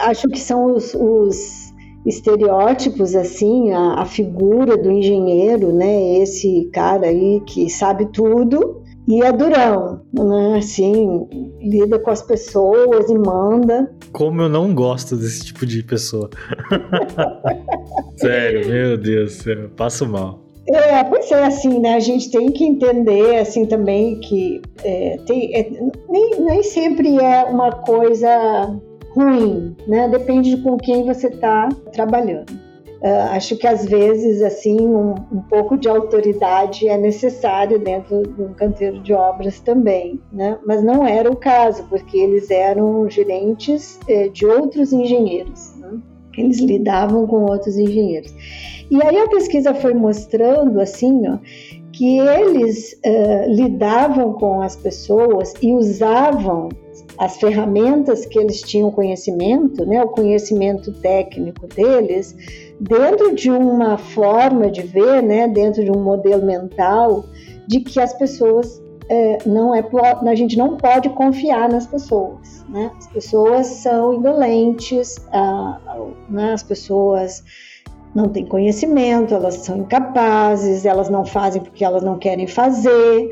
[0.00, 1.59] acho que são os, os
[2.06, 6.18] estereótipos assim, a, a, figura do engenheiro, né?
[6.18, 10.58] Esse cara aí que sabe tudo e é durão, né?
[10.58, 11.26] Assim,
[11.60, 13.92] lida com as pessoas e manda.
[14.12, 16.30] Como eu não gosto desse tipo de pessoa.
[18.16, 20.50] Sério, meu Deus, eu passo mal.
[20.68, 21.94] É, pois é, assim, né?
[21.94, 25.68] A gente tem que entender, assim, também que é, tem, é,
[26.08, 28.80] nem, nem sempre é uma coisa
[29.14, 30.08] ruim, né?
[30.08, 32.50] Depende de com quem você está trabalhando.
[33.02, 38.42] Uh, acho que às vezes assim um, um, pouco de autoridade é necessário dentro de
[38.42, 40.58] um canteiro de obras também, né?
[40.66, 45.98] Mas não era o caso porque eles eram gerentes eh, de outros engenheiros, né?
[46.36, 48.34] eles lidavam com outros engenheiros.
[48.90, 51.38] E aí a pesquisa foi mostrando assim, ó,
[51.92, 56.68] que eles uh, lidavam com as pessoas e usavam
[57.20, 62.34] as ferramentas que eles tinham conhecimento, né, o conhecimento técnico deles,
[62.80, 67.26] dentro de uma forma de ver, né, dentro de um modelo mental,
[67.68, 69.84] de que as pessoas é, não é
[70.26, 72.90] a gente não pode confiar nas pessoas, né?
[72.96, 75.16] As pessoas são indolentes,
[76.28, 76.52] né?
[76.52, 77.42] as pessoas
[78.14, 83.30] não têm conhecimento, elas são incapazes, elas não fazem porque elas não querem fazer.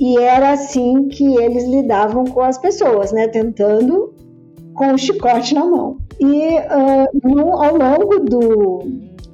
[0.00, 3.28] E era assim que eles lidavam com as pessoas, né?
[3.28, 4.12] Tentando
[4.74, 5.98] com o chicote na mão.
[6.20, 8.78] E uh, no, ao longo do,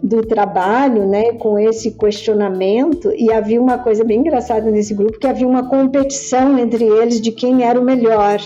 [0.02, 5.26] do trabalho, né, com esse questionamento, e havia uma coisa bem engraçada nesse grupo, que
[5.26, 8.38] havia uma competição entre eles de quem era o melhor,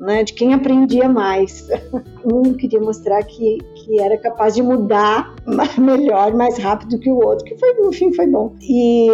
[0.00, 1.66] né, de quem aprendia mais.
[2.24, 5.32] Um queria mostrar que, que era capaz de mudar
[5.78, 8.52] melhor, mais rápido que o outro, que foi, no fim foi bom.
[8.60, 9.08] E,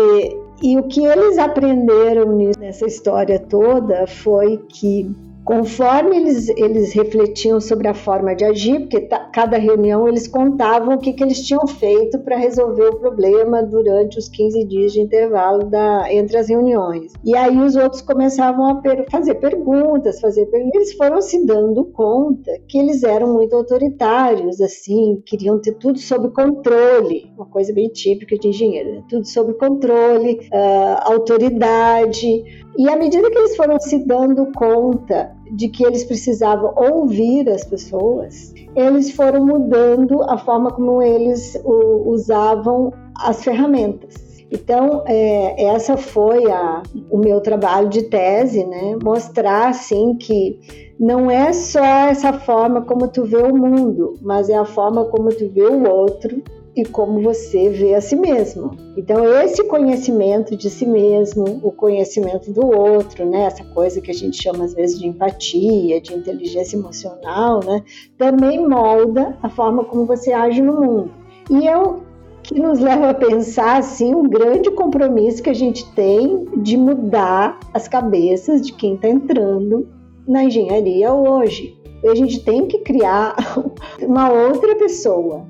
[0.63, 5.11] e o que eles aprenderam nessa história toda foi que
[5.45, 9.01] Conforme eles, eles refletiam sobre a forma de agir, porque
[9.33, 14.19] cada reunião eles contavam o que, que eles tinham feito para resolver o problema durante
[14.19, 17.13] os 15 dias de intervalo da, entre as reuniões.
[17.25, 20.75] E aí os outros começavam a per, fazer perguntas, fazer perguntas.
[20.75, 26.31] Eles foram se dando conta que eles eram muito autoritários, assim, queriam ter tudo sob
[26.31, 29.05] controle, uma coisa bem típica de engenheiro, né?
[29.09, 32.45] tudo sob controle, uh, autoridade.
[32.77, 37.63] E à medida que eles foram se dando conta de que eles precisavam ouvir as
[37.65, 44.33] pessoas, eles foram mudando a forma como eles usavam as ferramentas.
[44.51, 48.97] Então, é, essa foi a, o meu trabalho de tese, né?
[49.03, 50.59] Mostrar, assim, que
[51.01, 55.31] não é só essa forma como tu vê o mundo, mas é a forma como
[55.31, 56.43] tu vê o outro
[56.75, 58.77] e como você vê a si mesmo.
[58.97, 64.15] Então, esse conhecimento de si mesmo, o conhecimento do outro, né, essa coisa que a
[64.15, 67.83] gente chama às vezes de empatia, de inteligência emocional, né,
[68.17, 71.11] também molda a forma como você age no mundo.
[71.51, 72.01] E é o
[72.43, 77.61] que nos leva a pensar assim um grande compromisso que a gente tem de mudar
[77.73, 79.89] as cabeças de quem está entrando
[80.27, 81.79] na engenharia hoje.
[82.05, 83.37] A gente tem que criar
[84.03, 85.47] uma outra pessoa,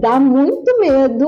[0.00, 1.26] dá muito medo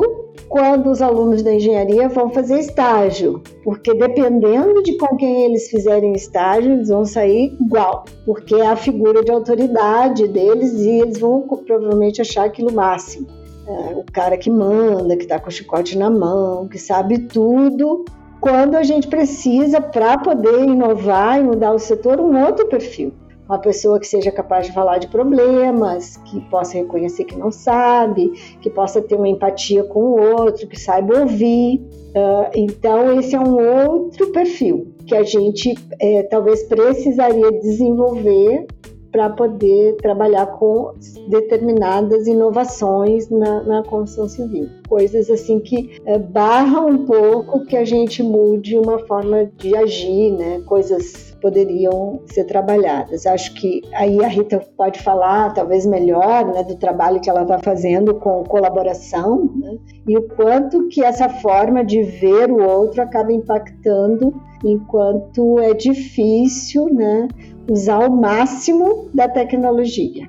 [0.49, 6.13] quando os alunos da engenharia vão fazer estágio, porque dependendo de com quem eles fizerem
[6.13, 11.43] estágio, eles vão sair igual, porque é a figura de autoridade deles e eles vão
[11.67, 13.27] provavelmente achar aquilo máximo.
[13.67, 18.05] É, o cara que manda, que está com o chicote na mão, que sabe tudo,
[18.41, 23.13] quando a gente precisa, para poder inovar e mudar o setor, um outro perfil
[23.49, 28.29] uma pessoa que seja capaz de falar de problemas, que possa reconhecer que não sabe,
[28.61, 31.81] que possa ter uma empatia com o outro, que saiba ouvir.
[32.09, 33.57] Uh, então, esse é um
[33.89, 38.67] outro perfil que a gente é, talvez precisaria desenvolver
[39.11, 40.93] para poder trabalhar com
[41.29, 44.69] determinadas inovações na, na construção civil.
[44.89, 50.33] Coisas assim que é, barram um pouco que a gente mude uma forma de agir,
[50.33, 50.61] né?
[50.67, 53.27] Coisas poderiam ser trabalhadas.
[53.27, 57.59] Acho que aí a Rita pode falar, talvez melhor, né, do trabalho que ela está
[57.59, 63.33] fazendo com colaboração né, e o quanto que essa forma de ver o outro acaba
[63.33, 64.35] impactando
[64.65, 67.29] enquanto é difícil né,
[67.69, 70.29] usar o máximo da tecnologia.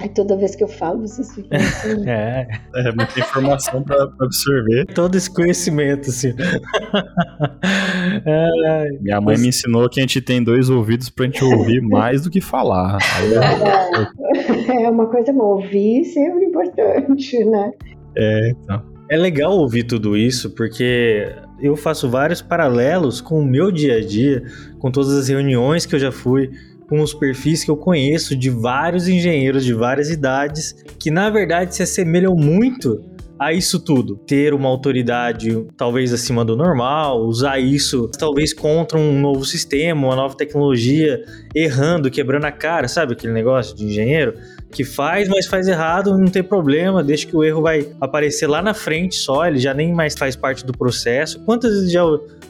[0.00, 2.08] Aí toda vez que eu falo, vocês ficam assim.
[2.08, 2.46] é,
[2.76, 4.86] é muita informação para absorver.
[4.94, 6.34] Todo esse conhecimento, assim.
[8.24, 12.22] é, Minha mãe me ensinou que a gente tem dois ouvidos pra gente ouvir mais
[12.22, 12.98] do que falar.
[14.68, 17.72] É, é uma coisa boa, ouvir sempre importante, né?
[18.16, 18.82] É, então.
[19.10, 21.26] É legal ouvir tudo isso, porque
[21.60, 24.42] eu faço vários paralelos com o meu dia a dia,
[24.78, 26.50] com todas as reuniões que eu já fui,
[26.88, 31.74] com os perfis que eu conheço de vários engenheiros de várias idades que na verdade
[31.74, 33.04] se assemelham muito
[33.38, 34.16] a isso tudo.
[34.16, 40.16] Ter uma autoridade talvez acima do normal, usar isso talvez contra um novo sistema, uma
[40.16, 41.22] nova tecnologia,
[41.54, 44.34] errando, quebrando a cara, sabe aquele negócio de engenheiro?
[44.70, 48.60] Que faz, mas faz errado, não tem problema, deixa que o erro vai aparecer lá
[48.60, 51.42] na frente só, ele já nem mais faz parte do processo.
[51.44, 52.02] Quantas vezes já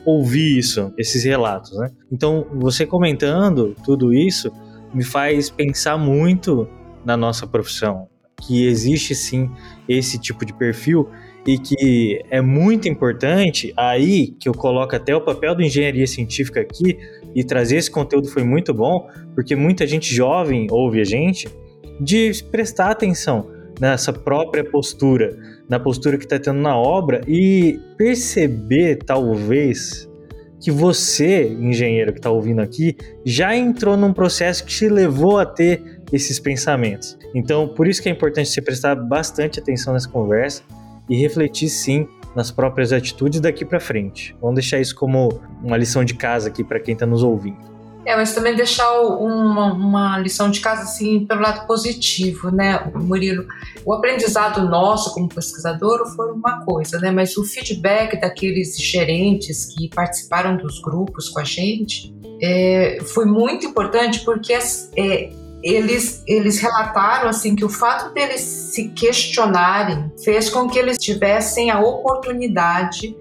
[0.05, 1.91] ouvi isso, esses relatos, né?
[2.11, 4.51] Então, você comentando tudo isso
[4.93, 6.69] me faz pensar muito
[7.05, 8.09] na nossa profissão,
[8.43, 9.51] que existe sim
[9.89, 11.09] esse tipo de perfil
[11.47, 16.61] e que é muito importante aí que eu coloco até o papel da engenharia científica
[16.61, 16.99] aqui
[17.35, 21.49] e trazer esse conteúdo foi muito bom, porque muita gente jovem ouve a gente
[22.01, 25.37] de prestar atenção nessa própria postura,
[25.69, 30.09] na postura que está tendo na obra e perceber talvez
[30.61, 35.47] que você, engenheiro que está ouvindo aqui, já entrou num processo que te levou a
[35.47, 37.17] ter esses pensamentos.
[37.35, 40.63] Então, por isso que é importante você prestar bastante atenção nessa conversa
[41.09, 44.37] e refletir sim nas próprias atitudes daqui para frente.
[44.41, 47.78] Vamos deixar isso como uma lição de casa aqui para quem está nos ouvindo.
[48.09, 53.47] É, mas também deixar uma, uma, lição de casa assim pelo lado positivo, né, Murilo?
[53.85, 57.11] O aprendizado nosso como pesquisador foi uma coisa, né?
[57.11, 63.67] Mas o feedback daqueles gerentes que participaram dos grupos com a gente é, foi muito
[63.67, 65.31] importante porque é,
[65.63, 71.71] eles, eles relataram assim que o fato deles se questionarem fez com que eles tivessem
[71.71, 73.15] a oportunidade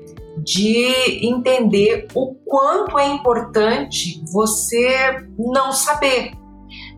[0.43, 6.31] de entender o quanto é importante você não saber.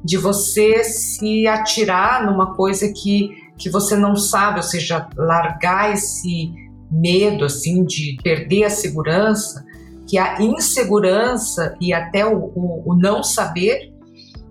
[0.03, 6.51] de você se atirar numa coisa que, que você não sabe, ou seja, largar esse
[6.89, 9.63] medo assim de perder a segurança,
[10.07, 13.93] que a insegurança e até o, o, o não saber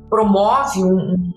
[0.08, 1.32] promove um,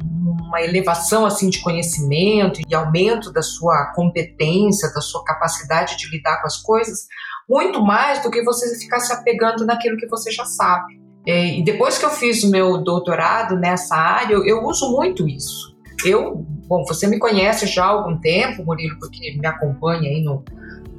[0.51, 6.41] uma elevação assim de conhecimento e aumento da sua competência, da sua capacidade de lidar
[6.41, 7.07] com as coisas,
[7.51, 11.01] muito mais do que você ficar se apegando naquilo que você já sabe.
[11.27, 15.27] É, e depois que eu fiz o meu doutorado nessa área, eu, eu uso muito
[15.27, 15.75] isso.
[16.05, 20.45] Eu, bom, você me conhece já há algum tempo, Murilo, porque me acompanha aí no,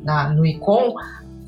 [0.05, 0.95] na, no ICOM,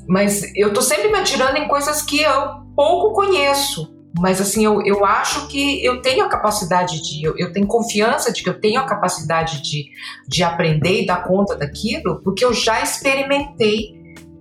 [0.07, 3.93] mas eu tô sempre me atirando em coisas que eu pouco conheço.
[4.17, 8.33] Mas assim, eu, eu acho que eu tenho a capacidade de, eu, eu tenho confiança
[8.33, 9.85] de que eu tenho a capacidade de,
[10.27, 13.94] de aprender e dar conta daquilo, porque eu já experimentei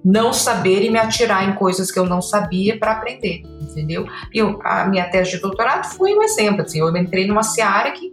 [0.05, 4.07] não saber e me atirar em coisas que eu não sabia para aprender, entendeu?
[4.33, 8.13] E a minha tese de doutorado foi um exemplo, assim, eu entrei numa seara que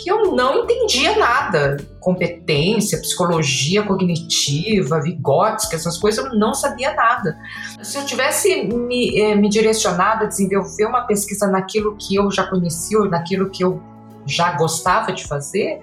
[0.00, 1.76] que eu não entendia nada.
[2.00, 7.38] Competência, psicologia cognitiva, Vygotsky, essas coisas, eu não sabia nada.
[7.82, 12.46] Se eu tivesse me, eh, me direcionado a desenvolver uma pesquisa naquilo que eu já
[12.46, 13.82] conhecia, ou naquilo que eu
[14.26, 15.80] já gostava de fazer,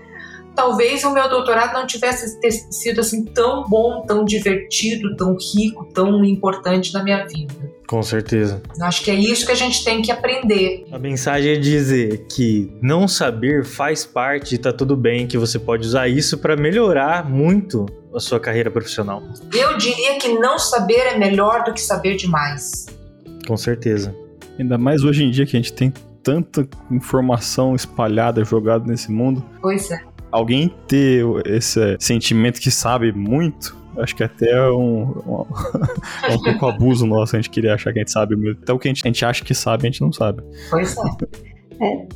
[0.58, 2.36] talvez o meu doutorado não tivesse
[2.72, 7.54] sido assim tão bom, tão divertido, tão rico, tão importante na minha vida.
[7.86, 8.62] Com certeza.
[8.78, 10.86] Eu acho que é isso que a gente tem que aprender.
[10.92, 15.60] A mensagem é dizer que não saber faz parte e tá tudo bem, que você
[15.60, 19.22] pode usar isso para melhorar muito a sua carreira profissional.
[19.54, 22.88] Eu diria que não saber é melhor do que saber demais.
[23.48, 24.14] Com certeza.
[24.58, 25.94] Ainda mais hoje em dia que a gente tem
[26.24, 29.46] tanta informação espalhada, jogada nesse mundo.
[29.62, 35.46] Pois é alguém ter esse sentimento que sabe muito, acho que até é um, um,
[36.30, 38.62] é um pouco abuso nosso a gente querer achar que a gente sabe muito.
[38.64, 40.44] Até o que a gente, a gente acha que sabe, a gente não sabe.
[40.70, 41.86] Pois é.
[41.86, 42.08] é.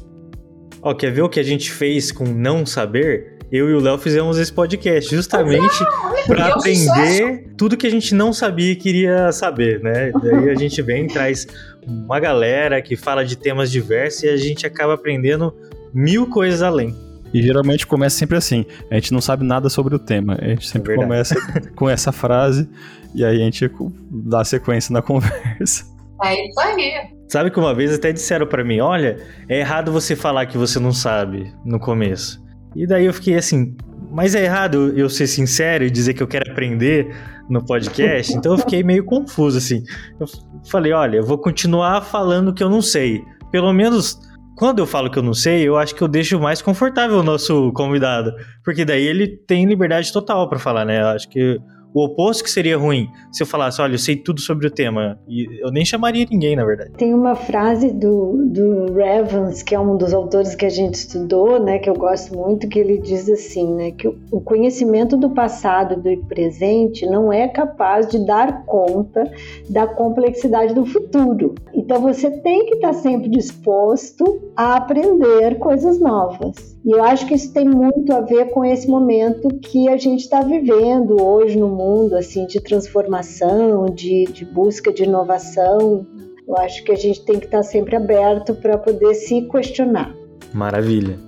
[0.82, 3.38] Ó, quer ver o que a gente fez com não saber?
[3.52, 5.78] Eu e o Léo fizemos esse podcast justamente
[6.26, 10.12] para aprender tudo que a gente não sabia e queria saber, né?
[10.24, 11.46] Daí a gente vem, traz
[11.86, 15.54] uma galera que fala de temas diversos e a gente acaba aprendendo
[15.94, 16.96] mil coisas além.
[17.34, 20.38] E geralmente começa sempre assim: a gente não sabe nada sobre o tema.
[20.40, 21.36] A gente sempre é começa
[21.76, 22.70] com essa frase
[23.14, 23.70] e aí a gente
[24.10, 25.86] dá sequência na conversa.
[26.24, 26.94] É isso aí.
[27.28, 29.18] Sabe que uma vez até disseram para mim: olha,
[29.48, 32.42] é errado você falar que você não sabe no começo.
[32.76, 33.76] E daí eu fiquei assim:
[34.12, 37.16] mas é errado eu ser sincero e dizer que eu quero aprender
[37.50, 38.34] no podcast?
[38.34, 39.84] Então eu fiquei meio confuso assim.
[40.20, 40.28] Eu
[40.70, 43.24] falei: olha, eu vou continuar falando que eu não sei.
[43.52, 44.20] Pelo menos
[44.62, 47.24] quando eu falo que eu não sei, eu acho que eu deixo mais confortável o
[47.24, 48.32] nosso convidado,
[48.64, 51.02] porque daí ele tem liberdade total para falar, né?
[51.02, 51.60] Eu acho que
[51.94, 55.20] o oposto que seria ruim se eu falasse, olha, eu sei tudo sobre o tema.
[55.28, 56.92] E eu nem chamaria ninguém, na verdade.
[56.98, 61.64] Tem uma frase do, do Revans, que é um dos autores que a gente estudou,
[61.64, 65.94] né, que eu gosto muito, que ele diz assim, né, que o conhecimento do passado
[65.94, 69.30] e do presente não é capaz de dar conta
[69.70, 71.56] da complexidade do futuro.
[71.74, 76.71] Então você tem que estar sempre disposto a aprender coisas novas.
[76.84, 80.22] E eu acho que isso tem muito a ver com esse momento que a gente
[80.22, 86.08] está vivendo hoje no mundo, assim, de transformação, de, de busca de inovação.
[86.48, 90.12] Eu acho que a gente tem que estar sempre aberto para poder se questionar.
[90.56, 91.20] Maravilha.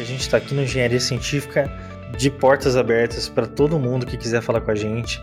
[0.00, 1.70] A gente está aqui no Engenharia Científica
[2.18, 5.22] de portas abertas para todo mundo que quiser falar com a gente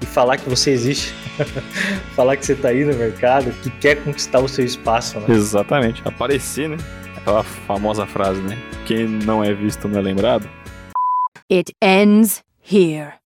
[0.00, 1.14] e falar que você existe.
[2.14, 5.26] falar que você tá aí no mercado, que quer conquistar o seu espaço, né?
[5.28, 6.02] Exatamente.
[6.04, 6.76] Aparecer, né?
[7.16, 8.58] Aquela famosa frase, né?
[8.86, 10.48] Quem não é visto não é lembrado.
[11.50, 13.19] It ends here.